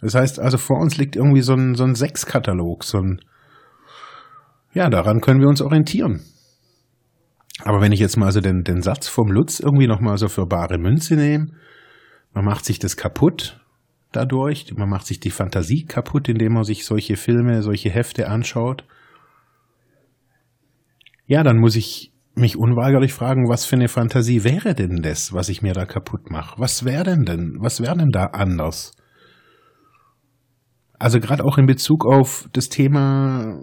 Das 0.00 0.14
heißt 0.14 0.40
also, 0.40 0.58
vor 0.58 0.80
uns 0.80 0.96
liegt 0.98 1.16
irgendwie 1.16 1.42
so 1.42 1.54
ein, 1.54 1.74
so 1.74 1.84
ein 1.84 1.94
Sechskatalog, 1.94 2.82
so 2.84 2.98
ein, 2.98 3.20
ja, 4.74 4.90
daran 4.90 5.20
können 5.20 5.40
wir 5.40 5.48
uns 5.48 5.62
orientieren. 5.62 6.22
Aber 7.64 7.80
wenn 7.80 7.92
ich 7.92 8.00
jetzt 8.00 8.16
mal 8.16 8.32
so 8.32 8.40
den, 8.40 8.64
den 8.64 8.82
Satz 8.82 9.06
vom 9.06 9.30
Lutz 9.30 9.60
irgendwie 9.60 9.86
nochmal 9.86 10.16
so 10.16 10.28
für 10.28 10.46
bare 10.46 10.78
Münze 10.78 11.14
nehme, 11.14 11.52
man 12.34 12.44
macht 12.44 12.64
sich 12.64 12.78
das 12.78 12.96
kaputt 12.96 13.60
dadurch, 14.10 14.74
man 14.76 14.88
macht 14.88 15.06
sich 15.06 15.20
die 15.20 15.30
Fantasie 15.30 15.84
kaputt, 15.84 16.28
indem 16.28 16.54
man 16.54 16.64
sich 16.64 16.84
solche 16.84 17.16
Filme, 17.16 17.62
solche 17.62 17.90
Hefte 17.90 18.28
anschaut. 18.28 18.84
Ja, 21.26 21.42
dann 21.42 21.58
muss 21.58 21.76
ich 21.76 22.11
mich 22.34 22.56
unweigerlich 22.56 23.12
fragen, 23.12 23.48
was 23.48 23.64
für 23.64 23.76
eine 23.76 23.88
Fantasie 23.88 24.44
wäre 24.44 24.74
denn 24.74 25.02
das, 25.02 25.32
was 25.32 25.48
ich 25.48 25.62
mir 25.62 25.74
da 25.74 25.84
kaputt 25.84 26.30
mache? 26.30 26.58
Was 26.58 26.84
wäre 26.84 27.04
denn 27.04 27.24
denn, 27.24 27.56
was 27.60 27.80
wäre 27.80 27.96
denn 27.96 28.10
da 28.10 28.26
anders? 28.26 28.92
Also 30.98 31.20
gerade 31.20 31.44
auch 31.44 31.58
in 31.58 31.66
Bezug 31.66 32.06
auf 32.06 32.48
das 32.52 32.68
Thema 32.68 33.58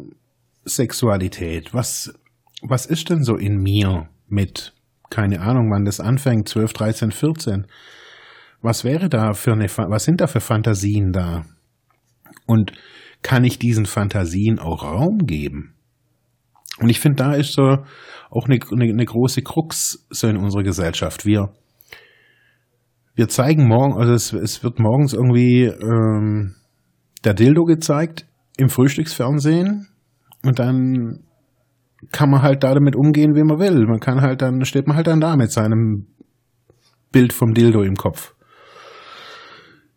Sexualität. 0.65 1.73
Was, 1.73 2.13
was 2.61 2.85
ist 2.85 3.09
denn 3.09 3.23
so 3.23 3.35
in 3.35 3.57
mir 3.57 4.09
mit, 4.27 4.73
keine 5.09 5.41
Ahnung, 5.41 5.71
wann 5.71 5.85
das 5.85 5.99
anfängt, 5.99 6.47
12, 6.49 6.73
13, 6.73 7.11
14? 7.11 7.67
Was 8.61 8.83
wäre 8.83 9.09
da 9.09 9.33
für 9.33 9.53
eine, 9.53 9.67
was 9.67 10.03
sind 10.03 10.21
da 10.21 10.27
für 10.27 10.41
Fantasien 10.41 11.11
da? 11.11 11.45
Und 12.45 12.73
kann 13.21 13.43
ich 13.43 13.57
diesen 13.57 13.85
Fantasien 13.85 14.59
auch 14.59 14.83
Raum 14.83 15.19
geben? 15.25 15.75
Und 16.79 16.89
ich 16.89 16.99
finde, 16.99 17.23
da 17.23 17.33
ist 17.33 17.53
so 17.53 17.77
auch 18.29 18.45
eine, 18.47 18.59
eine, 18.71 18.85
eine, 18.85 19.05
große 19.05 19.41
Krux 19.41 20.05
so 20.09 20.27
in 20.27 20.37
unserer 20.37 20.63
Gesellschaft. 20.63 21.25
Wir, 21.25 21.49
wir 23.15 23.27
zeigen 23.27 23.67
morgen, 23.67 23.97
also 23.97 24.13
es, 24.13 24.33
es 24.33 24.63
wird 24.63 24.79
morgens 24.79 25.13
irgendwie 25.13 25.65
ähm, 25.65 26.55
der 27.23 27.33
Dildo 27.33 27.65
gezeigt 27.65 28.25
im 28.57 28.69
Frühstücksfernsehen 28.69 29.87
und 30.43 30.59
dann 30.59 31.23
kann 32.11 32.29
man 32.29 32.41
halt 32.41 32.63
damit 32.63 32.95
umgehen, 32.95 33.35
wie 33.35 33.43
man 33.43 33.59
will. 33.59 33.85
Man 33.85 33.99
kann 33.99 34.21
halt 34.21 34.41
dann, 34.41 34.63
steht 34.63 34.87
man 34.87 34.95
halt 34.95 35.07
dann 35.07 35.19
da 35.19 35.35
mit 35.35 35.51
seinem 35.51 36.07
Bild 37.11 37.33
vom 37.33 37.53
Dildo 37.53 37.81
im 37.81 37.95
Kopf. 37.95 38.35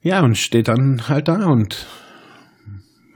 Ja, 0.00 0.22
und 0.24 0.36
steht 0.36 0.66
dann 0.66 1.08
halt 1.08 1.28
da 1.28 1.46
und 1.46 1.86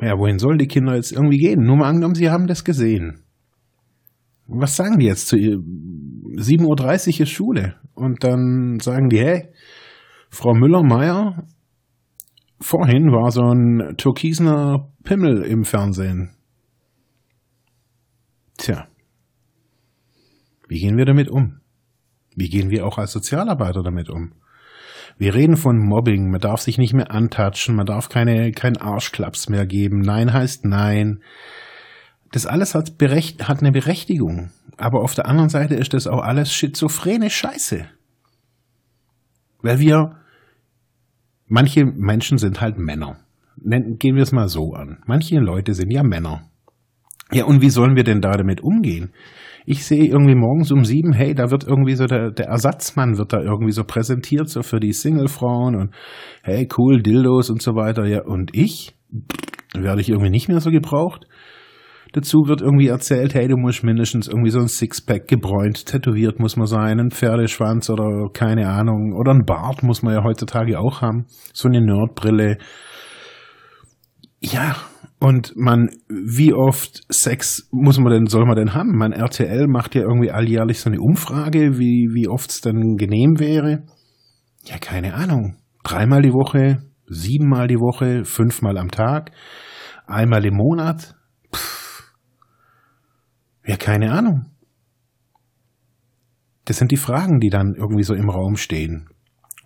ja, 0.00 0.18
wohin 0.18 0.38
sollen 0.38 0.58
die 0.58 0.68
Kinder 0.68 0.94
jetzt 0.94 1.10
irgendwie 1.10 1.38
gehen? 1.38 1.64
Nur 1.64 1.76
mal 1.76 1.88
angenommen, 1.88 2.14
sie 2.14 2.30
haben 2.30 2.46
das 2.46 2.64
gesehen. 2.64 3.25
Was 4.48 4.76
sagen 4.76 4.98
die 4.98 5.06
jetzt 5.06 5.28
zu 5.28 5.36
ihr? 5.36 5.56
7.30 5.56 7.14
Uhr 7.14 7.20
ist 7.22 7.30
Schule. 7.30 7.76
Und 7.94 8.22
dann 8.24 8.78
sagen 8.80 9.08
die, 9.08 9.18
hey, 9.18 9.48
Frau 10.30 10.54
Müller-Meyer, 10.54 11.46
vorhin 12.60 13.12
war 13.12 13.30
so 13.30 13.42
ein 13.42 13.96
türkisener 13.96 14.92
Pimmel 15.02 15.42
im 15.42 15.64
Fernsehen. 15.64 16.30
Tja, 18.58 18.88
wie 20.68 20.80
gehen 20.80 20.96
wir 20.96 21.04
damit 21.04 21.30
um? 21.30 21.60
Wie 22.34 22.48
gehen 22.48 22.70
wir 22.70 22.86
auch 22.86 22.98
als 22.98 23.12
Sozialarbeiter 23.12 23.82
damit 23.82 24.10
um? 24.10 24.32
Wir 25.18 25.34
reden 25.34 25.56
von 25.56 25.78
Mobbing, 25.78 26.30
man 26.30 26.40
darf 26.40 26.60
sich 26.60 26.76
nicht 26.76 26.92
mehr 26.92 27.10
antatschen, 27.10 27.74
man 27.74 27.86
darf 27.86 28.08
keine, 28.08 28.52
keinen 28.52 28.76
Arschklaps 28.76 29.48
mehr 29.48 29.66
geben. 29.66 30.00
Nein 30.00 30.32
heißt 30.32 30.64
nein. 30.66 31.22
Das 32.32 32.46
alles 32.46 32.74
hat, 32.74 32.98
berecht, 32.98 33.48
hat 33.48 33.60
eine 33.60 33.72
Berechtigung. 33.72 34.50
Aber 34.76 35.02
auf 35.02 35.14
der 35.14 35.26
anderen 35.26 35.48
Seite 35.48 35.74
ist 35.74 35.94
das 35.94 36.06
auch 36.06 36.22
alles 36.22 36.52
schizophrene 36.52 37.30
Scheiße. 37.30 37.86
Weil 39.62 39.78
wir, 39.78 40.16
manche 41.46 41.84
Menschen 41.84 42.38
sind 42.38 42.60
halt 42.60 42.78
Männer. 42.78 43.18
Gehen 43.56 44.16
wir 44.16 44.22
es 44.22 44.32
mal 44.32 44.48
so 44.48 44.74
an. 44.74 44.98
Manche 45.06 45.38
Leute 45.38 45.72
sind 45.72 45.90
ja 45.90 46.02
Männer. 46.02 46.42
Ja, 47.32 47.44
und 47.44 47.62
wie 47.62 47.70
sollen 47.70 47.96
wir 47.96 48.04
denn 48.04 48.20
da 48.20 48.32
damit 48.32 48.60
umgehen? 48.60 49.12
ich 49.66 49.84
sehe 49.84 50.04
irgendwie 50.04 50.36
morgens 50.36 50.70
um 50.70 50.84
sieben, 50.84 51.12
hey, 51.12 51.34
da 51.34 51.50
wird 51.50 51.66
irgendwie 51.66 51.96
so 51.96 52.06
der, 52.06 52.30
der 52.30 52.46
Ersatzmann 52.46 53.18
wird 53.18 53.32
da 53.32 53.40
irgendwie 53.40 53.72
so 53.72 53.82
präsentiert, 53.82 54.48
so 54.48 54.62
für 54.62 54.78
die 54.78 54.92
Singlefrauen 54.92 55.74
und 55.74 55.90
hey, 56.42 56.68
cool, 56.78 57.02
Dildos 57.02 57.50
und 57.50 57.60
so 57.60 57.74
weiter. 57.74 58.06
Ja, 58.06 58.22
und 58.22 58.54
ich? 58.54 58.94
Werde 59.74 60.00
ich 60.00 60.08
irgendwie 60.08 60.30
nicht 60.30 60.48
mehr 60.48 60.60
so 60.60 60.70
gebraucht? 60.70 61.26
Dazu 62.16 62.48
wird 62.48 62.62
irgendwie 62.62 62.86
erzählt, 62.86 63.34
hey, 63.34 63.46
du 63.46 63.58
musst 63.58 63.84
mindestens 63.84 64.26
irgendwie 64.26 64.48
so 64.48 64.58
ein 64.58 64.68
Sixpack 64.68 65.28
gebräunt, 65.28 65.84
tätowiert 65.84 66.40
muss 66.40 66.56
man 66.56 66.66
sein, 66.66 66.98
ein 66.98 67.10
Pferdeschwanz 67.10 67.90
oder 67.90 68.30
keine 68.32 68.70
Ahnung, 68.70 69.12
oder 69.14 69.32
ein 69.32 69.44
Bart 69.44 69.82
muss 69.82 70.02
man 70.02 70.14
ja 70.14 70.24
heutzutage 70.24 70.80
auch 70.80 71.02
haben, 71.02 71.26
so 71.52 71.68
eine 71.68 71.84
Nerdbrille. 71.84 72.56
Ja, 74.40 74.76
und 75.18 75.52
man, 75.56 75.90
wie 76.08 76.54
oft 76.54 77.02
Sex 77.10 77.68
muss 77.70 77.98
man 77.98 78.10
denn, 78.10 78.26
soll 78.28 78.46
man 78.46 78.56
denn 78.56 78.72
haben? 78.72 78.96
Mein 78.96 79.12
RTL 79.12 79.66
macht 79.68 79.94
ja 79.94 80.00
irgendwie 80.00 80.30
alljährlich 80.30 80.80
so 80.80 80.88
eine 80.88 81.02
Umfrage, 81.02 81.78
wie, 81.78 82.14
wie 82.14 82.28
oft 82.28 82.48
es 82.48 82.62
dann 82.62 82.96
genehm 82.96 83.38
wäre. 83.38 83.82
Ja, 84.64 84.78
keine 84.78 85.12
Ahnung. 85.12 85.58
Dreimal 85.84 86.22
die 86.22 86.32
Woche, 86.32 86.78
siebenmal 87.08 87.68
die 87.68 87.76
Woche, 87.76 88.24
fünfmal 88.24 88.78
am 88.78 88.90
Tag, 88.90 89.32
einmal 90.06 90.46
im 90.46 90.54
Monat. 90.54 91.14
Pff. 91.54 91.85
Keine 93.78 94.12
Ahnung. 94.12 94.46
Das 96.64 96.78
sind 96.78 96.90
die 96.90 96.96
Fragen, 96.96 97.38
die 97.40 97.50
dann 97.50 97.74
irgendwie 97.76 98.02
so 98.02 98.14
im 98.14 98.28
Raum 98.28 98.56
stehen. 98.56 99.08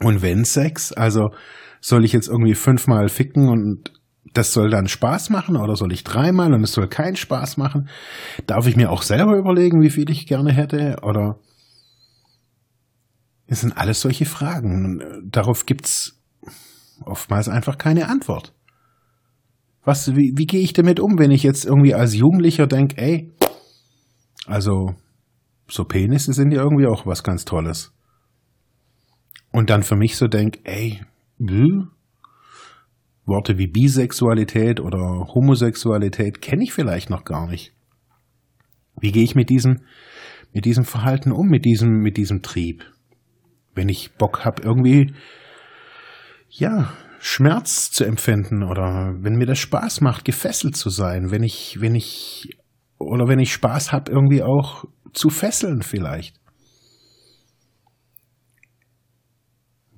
Und 0.03 0.23
wenn 0.23 0.45
Sex, 0.45 0.93
also 0.93 1.31
soll 1.81 2.05
ich 2.05 2.13
jetzt 2.13 2.29
irgendwie 2.29 2.55
fünfmal 2.55 3.09
ficken 3.09 3.49
und 3.49 3.93
das 4.33 4.53
soll 4.53 4.71
dann 4.71 4.87
Spaß 4.87 5.31
machen 5.31 5.57
oder 5.57 5.77
soll 5.77 5.93
ich 5.93 6.05
dreimal 6.05 6.53
und 6.53 6.63
es 6.63 6.73
soll 6.73 6.89
keinen 6.89 7.17
Spaß 7.17 7.57
machen? 7.57 7.89
Darf 8.47 8.67
ich 8.67 8.77
mir 8.77 8.91
auch 8.91 9.03
selber 9.03 9.37
überlegen, 9.37 9.81
wie 9.81 9.91
viel 9.91 10.11
ich 10.11 10.27
gerne 10.27 10.53
hätte? 10.53 10.99
Oder 11.03 11.39
es 13.47 13.63
sind 13.63 13.77
alles 13.77 14.01
solche 14.01 14.27
Fragen. 14.27 15.03
Darauf 15.25 15.67
gibt's 15.67 16.23
oftmals 17.05 17.49
einfach 17.49 17.79
keine 17.79 18.09
Antwort. 18.09 18.55
Was, 19.85 20.15
wie, 20.15 20.35
wie 20.37 20.47
gehe 20.47 20.61
ich 20.61 20.75
damit 20.75 21.01
um, 21.01 21.19
wenn 21.19 21.31
ich 21.31 21.43
jetzt 21.43 21.65
irgendwie 21.65 21.95
als 21.95 22.15
Jugendlicher 22.15 22.67
denke, 22.67 22.99
ey, 22.99 23.33
also 24.47 24.95
so 25.69 25.85
Penisse 25.85 26.33
sind 26.33 26.53
ja 26.53 26.63
irgendwie 26.63 26.87
auch 26.87 27.07
was 27.07 27.23
ganz 27.23 27.45
Tolles. 27.45 27.93
Und 29.53 29.71
dann 29.71 29.83
für 29.83 29.97
mich 29.97 30.17
so 30.17 30.29
denk, 30.29 30.61
ey, 30.65 31.01
bluh, 31.39 31.87
Worte 33.27 33.59
wie 33.59 33.67
Bisexualität 33.67 34.81
oder 34.81 35.29
Homosexualität 35.35 36.41
kenne 36.41 36.65
ich 36.65 36.73
vielleicht 36.73 37.11
noch 37.11 37.25
gar 37.25 37.49
nicht. 37.49 37.73
Wie 39.01 39.13
gehe 39.13 39.23
ich 39.23 39.35
mit 39.35 39.51
diesem, 39.51 39.81
mit 40.53 40.65
diesem 40.65 40.85
Verhalten 40.85 41.33
um, 41.33 41.49
mit 41.49 41.65
diesem, 41.65 42.01
mit 42.01 42.17
diesem 42.17 42.43
Trieb? 42.43 42.85
Wenn 43.75 43.89
ich 43.89 44.13
Bock 44.17 44.45
habe, 44.45 44.63
irgendwie, 44.63 45.15
ja, 46.49 46.93
Schmerz 47.21 47.91
zu 47.91 48.05
empfinden 48.05 48.63
oder 48.63 49.15
wenn 49.21 49.37
mir 49.37 49.47
das 49.47 49.59
Spaß 49.59 50.01
macht, 50.01 50.25
gefesselt 50.25 50.77
zu 50.77 50.91
sein, 50.91 51.31
wenn 51.31 51.43
ich, 51.43 51.81
wenn 51.81 51.95
ich, 51.95 52.57
oder 53.01 53.27
wenn 53.27 53.41
ich 53.41 53.53
Spaß 53.53 53.91
habe, 53.91 54.13
irgendwie 54.13 54.43
auch 54.43 54.85
zu 55.13 55.29
fesseln 55.29 55.83
vielleicht. 55.83 56.41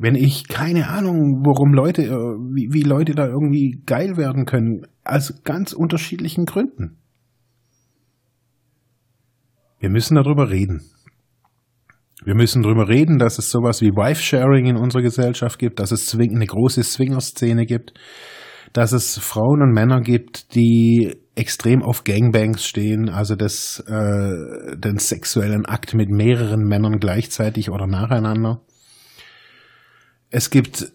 wenn 0.02 0.16
ich 0.16 0.48
keine 0.48 0.88
Ahnung, 0.88 1.44
warum 1.46 1.72
Leute, 1.72 2.02
äh, 2.02 2.08
wie, 2.10 2.72
wie 2.72 2.82
Leute 2.82 3.14
da 3.14 3.24
irgendwie 3.24 3.80
geil 3.86 4.16
werden 4.16 4.46
können, 4.46 4.84
aus 5.04 5.44
ganz 5.44 5.72
unterschiedlichen 5.72 6.44
Gründen. 6.44 6.96
Wir 9.78 9.90
müssen 9.90 10.16
darüber 10.16 10.50
reden. 10.50 10.82
Wir 12.24 12.34
müssen 12.34 12.64
darüber 12.64 12.88
reden, 12.88 13.18
dass 13.18 13.38
es 13.38 13.50
sowas 13.50 13.80
wie 13.80 13.90
Wife-Sharing 13.90 14.66
in 14.66 14.76
unserer 14.76 15.02
Gesellschaft 15.02 15.60
gibt, 15.60 15.78
dass 15.78 15.92
es 15.92 16.12
eine 16.12 16.46
große 16.46 16.82
Swinger-Szene 16.82 17.64
gibt, 17.64 17.94
dass 18.72 18.92
es 18.92 19.18
Frauen 19.18 19.62
und 19.62 19.72
Männer 19.72 20.00
gibt, 20.00 20.54
die 20.54 21.14
extrem 21.34 21.82
auf 21.82 22.04
Gangbangs 22.04 22.64
stehen, 22.64 23.08
also 23.08 23.36
das, 23.36 23.82
äh, 23.86 24.76
den 24.76 24.98
sexuellen 24.98 25.66
Akt 25.66 25.94
mit 25.94 26.10
mehreren 26.10 26.64
Männern 26.64 26.98
gleichzeitig 26.98 27.70
oder 27.70 27.86
nacheinander. 27.86 28.60
Es 30.30 30.50
gibt 30.50 30.92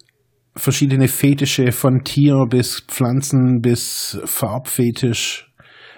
verschiedene 0.55 1.07
Fetische 1.07 1.71
von 1.71 2.03
Tier 2.03 2.45
bis 2.49 2.81
Pflanzen 2.87 3.61
bis 3.61 4.19
Farbfetisch. 4.25 5.51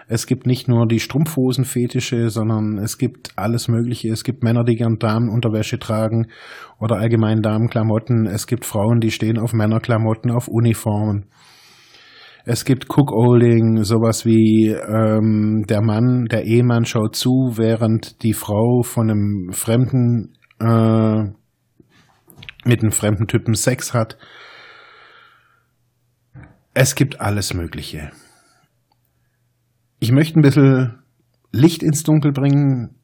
Es 0.08 0.26
gibt 0.26 0.48
nicht 0.48 0.68
nur 0.68 0.88
die 0.88 1.00
Strumpfhosenfetische, 1.00 2.30
sondern 2.30 2.80
es 2.80 2.98
gibt 2.98 3.38
alles 3.38 3.68
Mögliche. 3.68 4.10
Es 4.10 4.24
gibt 4.24 4.44
Männer, 4.44 4.64
die 4.64 4.76
gern 4.76 4.98
Damenunterwäsche 4.98 5.78
tragen 5.80 6.28
oder 6.80 6.98
allgemein 6.98 7.42
Damenklamotten. 7.42 8.26
Es 8.26 8.48
gibt 8.48 8.66
Frauen, 8.66 9.00
die 9.00 9.12
stehen 9.12 9.38
auf 9.38 9.54
Männerklamotten, 9.54 10.32
auf 10.32 10.48
Uniformen. 10.48 11.28
Es 12.46 12.66
gibt 12.66 12.88
Cookolding, 12.88 13.84
sowas 13.84 14.26
wie 14.26 14.70
ähm, 14.70 15.66
der 15.68 15.82
Mann, 15.82 16.26
der 16.26 16.46
Ehemann 16.46 16.86
schaut 16.86 17.16
zu, 17.16 17.54
während 17.56 18.24
die 18.24 18.34
Frau 18.34 18.82
von 18.82 19.10
einem 19.10 19.50
Fremden 19.52 20.38
äh, 20.60 21.24
mit 22.66 22.82
einem 22.82 22.92
fremden 22.92 23.28
Typen 23.28 23.54
Sex 23.54 23.94
hat. 23.94 24.18
Es 26.74 26.96
gibt 26.96 27.20
alles 27.20 27.54
Mögliche. 27.54 28.12
Ich 30.00 30.12
möchte 30.12 30.40
ein 30.40 30.42
bisschen 30.42 31.00
Licht 31.52 31.84
ins 31.84 32.04
Dunkel 32.04 32.32
bringen. 32.32 32.96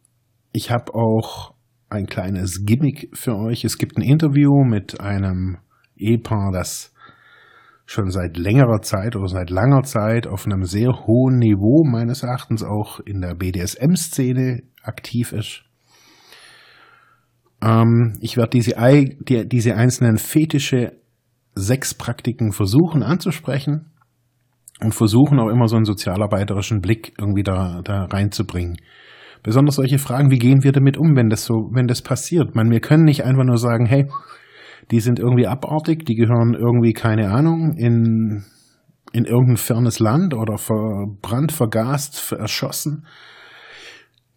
Ich 0.53 0.71
habe 0.71 0.93
auch 0.93 1.53
ein 1.89 2.05
kleines 2.05 2.63
Gimmick 2.65 3.09
für 3.13 3.35
euch. 3.35 3.65
Es 3.65 3.77
gibt 3.77 3.97
ein 3.97 4.01
Interview 4.01 4.63
mit 4.63 5.01
einem 5.01 5.57
Ehepaar, 5.97 6.51
das 6.51 6.93
schon 7.85 8.09
seit 8.09 8.37
längerer 8.37 8.81
Zeit 8.81 9.15
oder 9.15 9.27
seit 9.27 9.49
langer 9.49 9.83
Zeit 9.83 10.27
auf 10.27 10.45
einem 10.45 10.63
sehr 10.63 11.05
hohen 11.05 11.37
Niveau 11.37 11.83
meines 11.83 12.23
Erachtens 12.23 12.63
auch 12.63 12.99
in 12.99 13.21
der 13.21 13.35
BDSM-Szene 13.35 14.63
aktiv 14.83 15.31
ist. 15.31 15.63
Ähm, 17.61 18.17
ich 18.21 18.37
werde 18.37 18.49
diese, 18.49 18.75
die, 18.75 19.47
diese 19.47 19.75
einzelnen 19.75 20.17
fetische 20.17 20.93
Sexpraktiken 21.57 22.51
versuchen 22.51 23.03
anzusprechen 23.03 23.91
und 24.81 24.93
versuchen 24.93 25.39
auch 25.39 25.49
immer 25.49 25.67
so 25.67 25.75
einen 25.75 25.85
sozialarbeiterischen 25.85 26.81
Blick 26.81 27.13
irgendwie 27.17 27.43
da, 27.43 27.81
da 27.83 28.05
reinzubringen. 28.05 28.77
Besonders 29.43 29.75
solche 29.75 29.99
Fragen, 29.99 30.31
wie 30.31 30.39
gehen 30.39 30.63
wir 30.63 30.71
damit 30.71 30.97
um, 30.97 31.15
wenn 31.15 31.29
das 31.29 31.45
so, 31.45 31.69
wenn 31.71 31.87
das 31.87 32.01
passiert? 32.01 32.55
Man, 32.55 32.71
wir 32.71 32.79
können 32.79 33.03
nicht 33.05 33.23
einfach 33.23 33.43
nur 33.43 33.57
sagen, 33.57 33.85
hey, 33.85 34.09
die 34.91 34.99
sind 34.99 35.19
irgendwie 35.19 35.47
abartig, 35.47 36.05
die 36.05 36.15
gehören 36.15 36.53
irgendwie, 36.53 36.93
keine 36.93 37.31
Ahnung, 37.31 37.75
in, 37.75 38.43
in 39.11 39.25
irgendein 39.25 39.57
fernes 39.57 39.99
Land 39.99 40.33
oder 40.33 40.57
verbrannt, 40.57 41.51
vergast, 41.51 42.31
erschossen. 42.31 43.05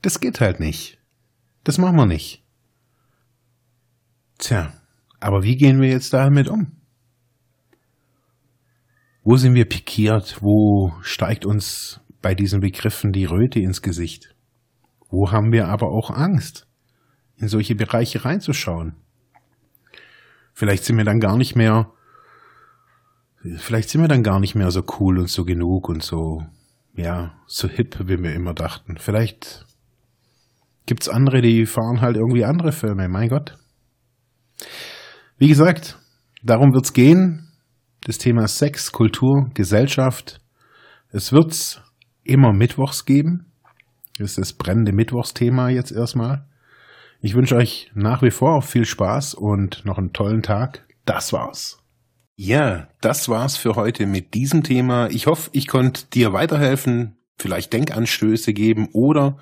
Das 0.02 0.20
geht 0.20 0.40
halt 0.40 0.60
nicht. 0.60 0.98
Das 1.64 1.78
machen 1.78 1.96
wir 1.96 2.06
nicht. 2.06 2.44
Tja, 4.38 4.72
aber 5.20 5.42
wie 5.42 5.56
gehen 5.56 5.80
wir 5.80 5.88
jetzt 5.88 6.12
damit 6.12 6.48
um? 6.48 6.72
Wo 9.22 9.36
sind 9.36 9.54
wir 9.54 9.68
pikiert? 9.68 10.38
Wo 10.40 10.94
steigt 11.02 11.44
uns 11.44 12.00
bei 12.22 12.34
diesen 12.34 12.60
Begriffen 12.60 13.12
die 13.12 13.26
Röte 13.26 13.60
ins 13.60 13.82
Gesicht? 13.82 14.34
Wo 15.10 15.32
haben 15.32 15.52
wir 15.52 15.68
aber 15.68 15.90
auch 15.90 16.10
Angst, 16.10 16.66
in 17.36 17.48
solche 17.48 17.74
Bereiche 17.74 18.24
reinzuschauen? 18.24 18.94
Vielleicht 20.58 20.82
sind 20.82 20.96
wir 20.96 21.04
dann 21.04 21.20
gar 21.20 21.36
nicht 21.36 21.54
mehr 21.54 21.92
vielleicht 23.56 23.88
sind 23.88 24.00
wir 24.00 24.08
dann 24.08 24.22
gar 24.22 24.40
nicht 24.40 24.54
mehr 24.54 24.70
so 24.70 24.82
cool 24.98 25.18
und 25.18 25.28
so 25.28 25.44
genug 25.44 25.88
und 25.88 26.02
so, 26.02 26.42
ja, 26.94 27.34
so 27.46 27.68
hip, 27.68 27.98
wie 28.00 28.22
wir 28.22 28.34
immer 28.34 28.54
dachten. 28.54 28.96
Vielleicht 28.98 29.64
gibt's 30.86 31.08
andere, 31.08 31.40
die 31.40 31.66
fahren 31.66 32.00
halt 32.00 32.16
irgendwie 32.16 32.44
andere 32.44 32.72
Filme, 32.72 33.08
mein 33.08 33.28
Gott. 33.28 33.56
Wie 35.38 35.48
gesagt, 35.48 35.98
darum 36.42 36.72
wird's 36.74 36.92
gehen. 36.92 37.44
Das 38.04 38.18
Thema 38.18 38.48
Sex, 38.48 38.92
Kultur, 38.92 39.50
Gesellschaft. 39.54 40.40
Es 41.10 41.32
wird's 41.32 41.80
immer 42.24 42.52
Mittwochs 42.52 43.04
geben. 43.04 43.52
Das 44.18 44.30
ist 44.30 44.38
das 44.38 44.52
brennende 44.52 44.92
Mittwochsthema 44.92 45.68
jetzt 45.68 45.92
erstmal. 45.92 46.47
Ich 47.20 47.34
wünsche 47.34 47.56
euch 47.56 47.90
nach 47.94 48.22
wie 48.22 48.30
vor 48.30 48.62
viel 48.62 48.84
Spaß 48.84 49.34
und 49.34 49.84
noch 49.84 49.98
einen 49.98 50.12
tollen 50.12 50.44
Tag. 50.44 50.86
Das 51.04 51.32
war's. 51.32 51.82
Ja, 52.36 52.86
das 53.00 53.28
war's 53.28 53.56
für 53.56 53.74
heute 53.74 54.06
mit 54.06 54.34
diesem 54.34 54.62
Thema. 54.62 55.08
Ich 55.10 55.26
hoffe, 55.26 55.50
ich 55.52 55.66
konnte 55.66 56.06
dir 56.06 56.32
weiterhelfen, 56.32 57.16
vielleicht 57.36 57.72
Denkanstöße 57.72 58.52
geben 58.52 58.88
oder 58.92 59.36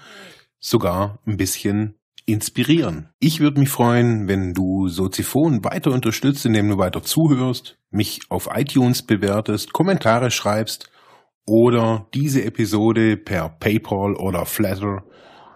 sogar 0.58 1.18
ein 1.26 1.36
bisschen 1.36 1.96
inspirieren. 2.24 3.10
Ich 3.20 3.40
würde 3.40 3.60
mich 3.60 3.68
freuen, 3.68 4.26
wenn 4.26 4.54
du 4.54 4.88
Soziphon 4.88 5.62
weiter 5.62 5.92
unterstützt, 5.92 6.46
indem 6.46 6.70
du 6.70 6.78
weiter 6.78 7.02
zuhörst, 7.02 7.78
mich 7.90 8.22
auf 8.30 8.48
iTunes 8.54 9.02
bewertest, 9.02 9.74
Kommentare 9.74 10.30
schreibst 10.30 10.90
oder 11.44 12.06
diese 12.14 12.42
Episode 12.42 13.18
per 13.18 13.50
PayPal 13.50 14.14
oder 14.14 14.46
Flatter 14.46 15.04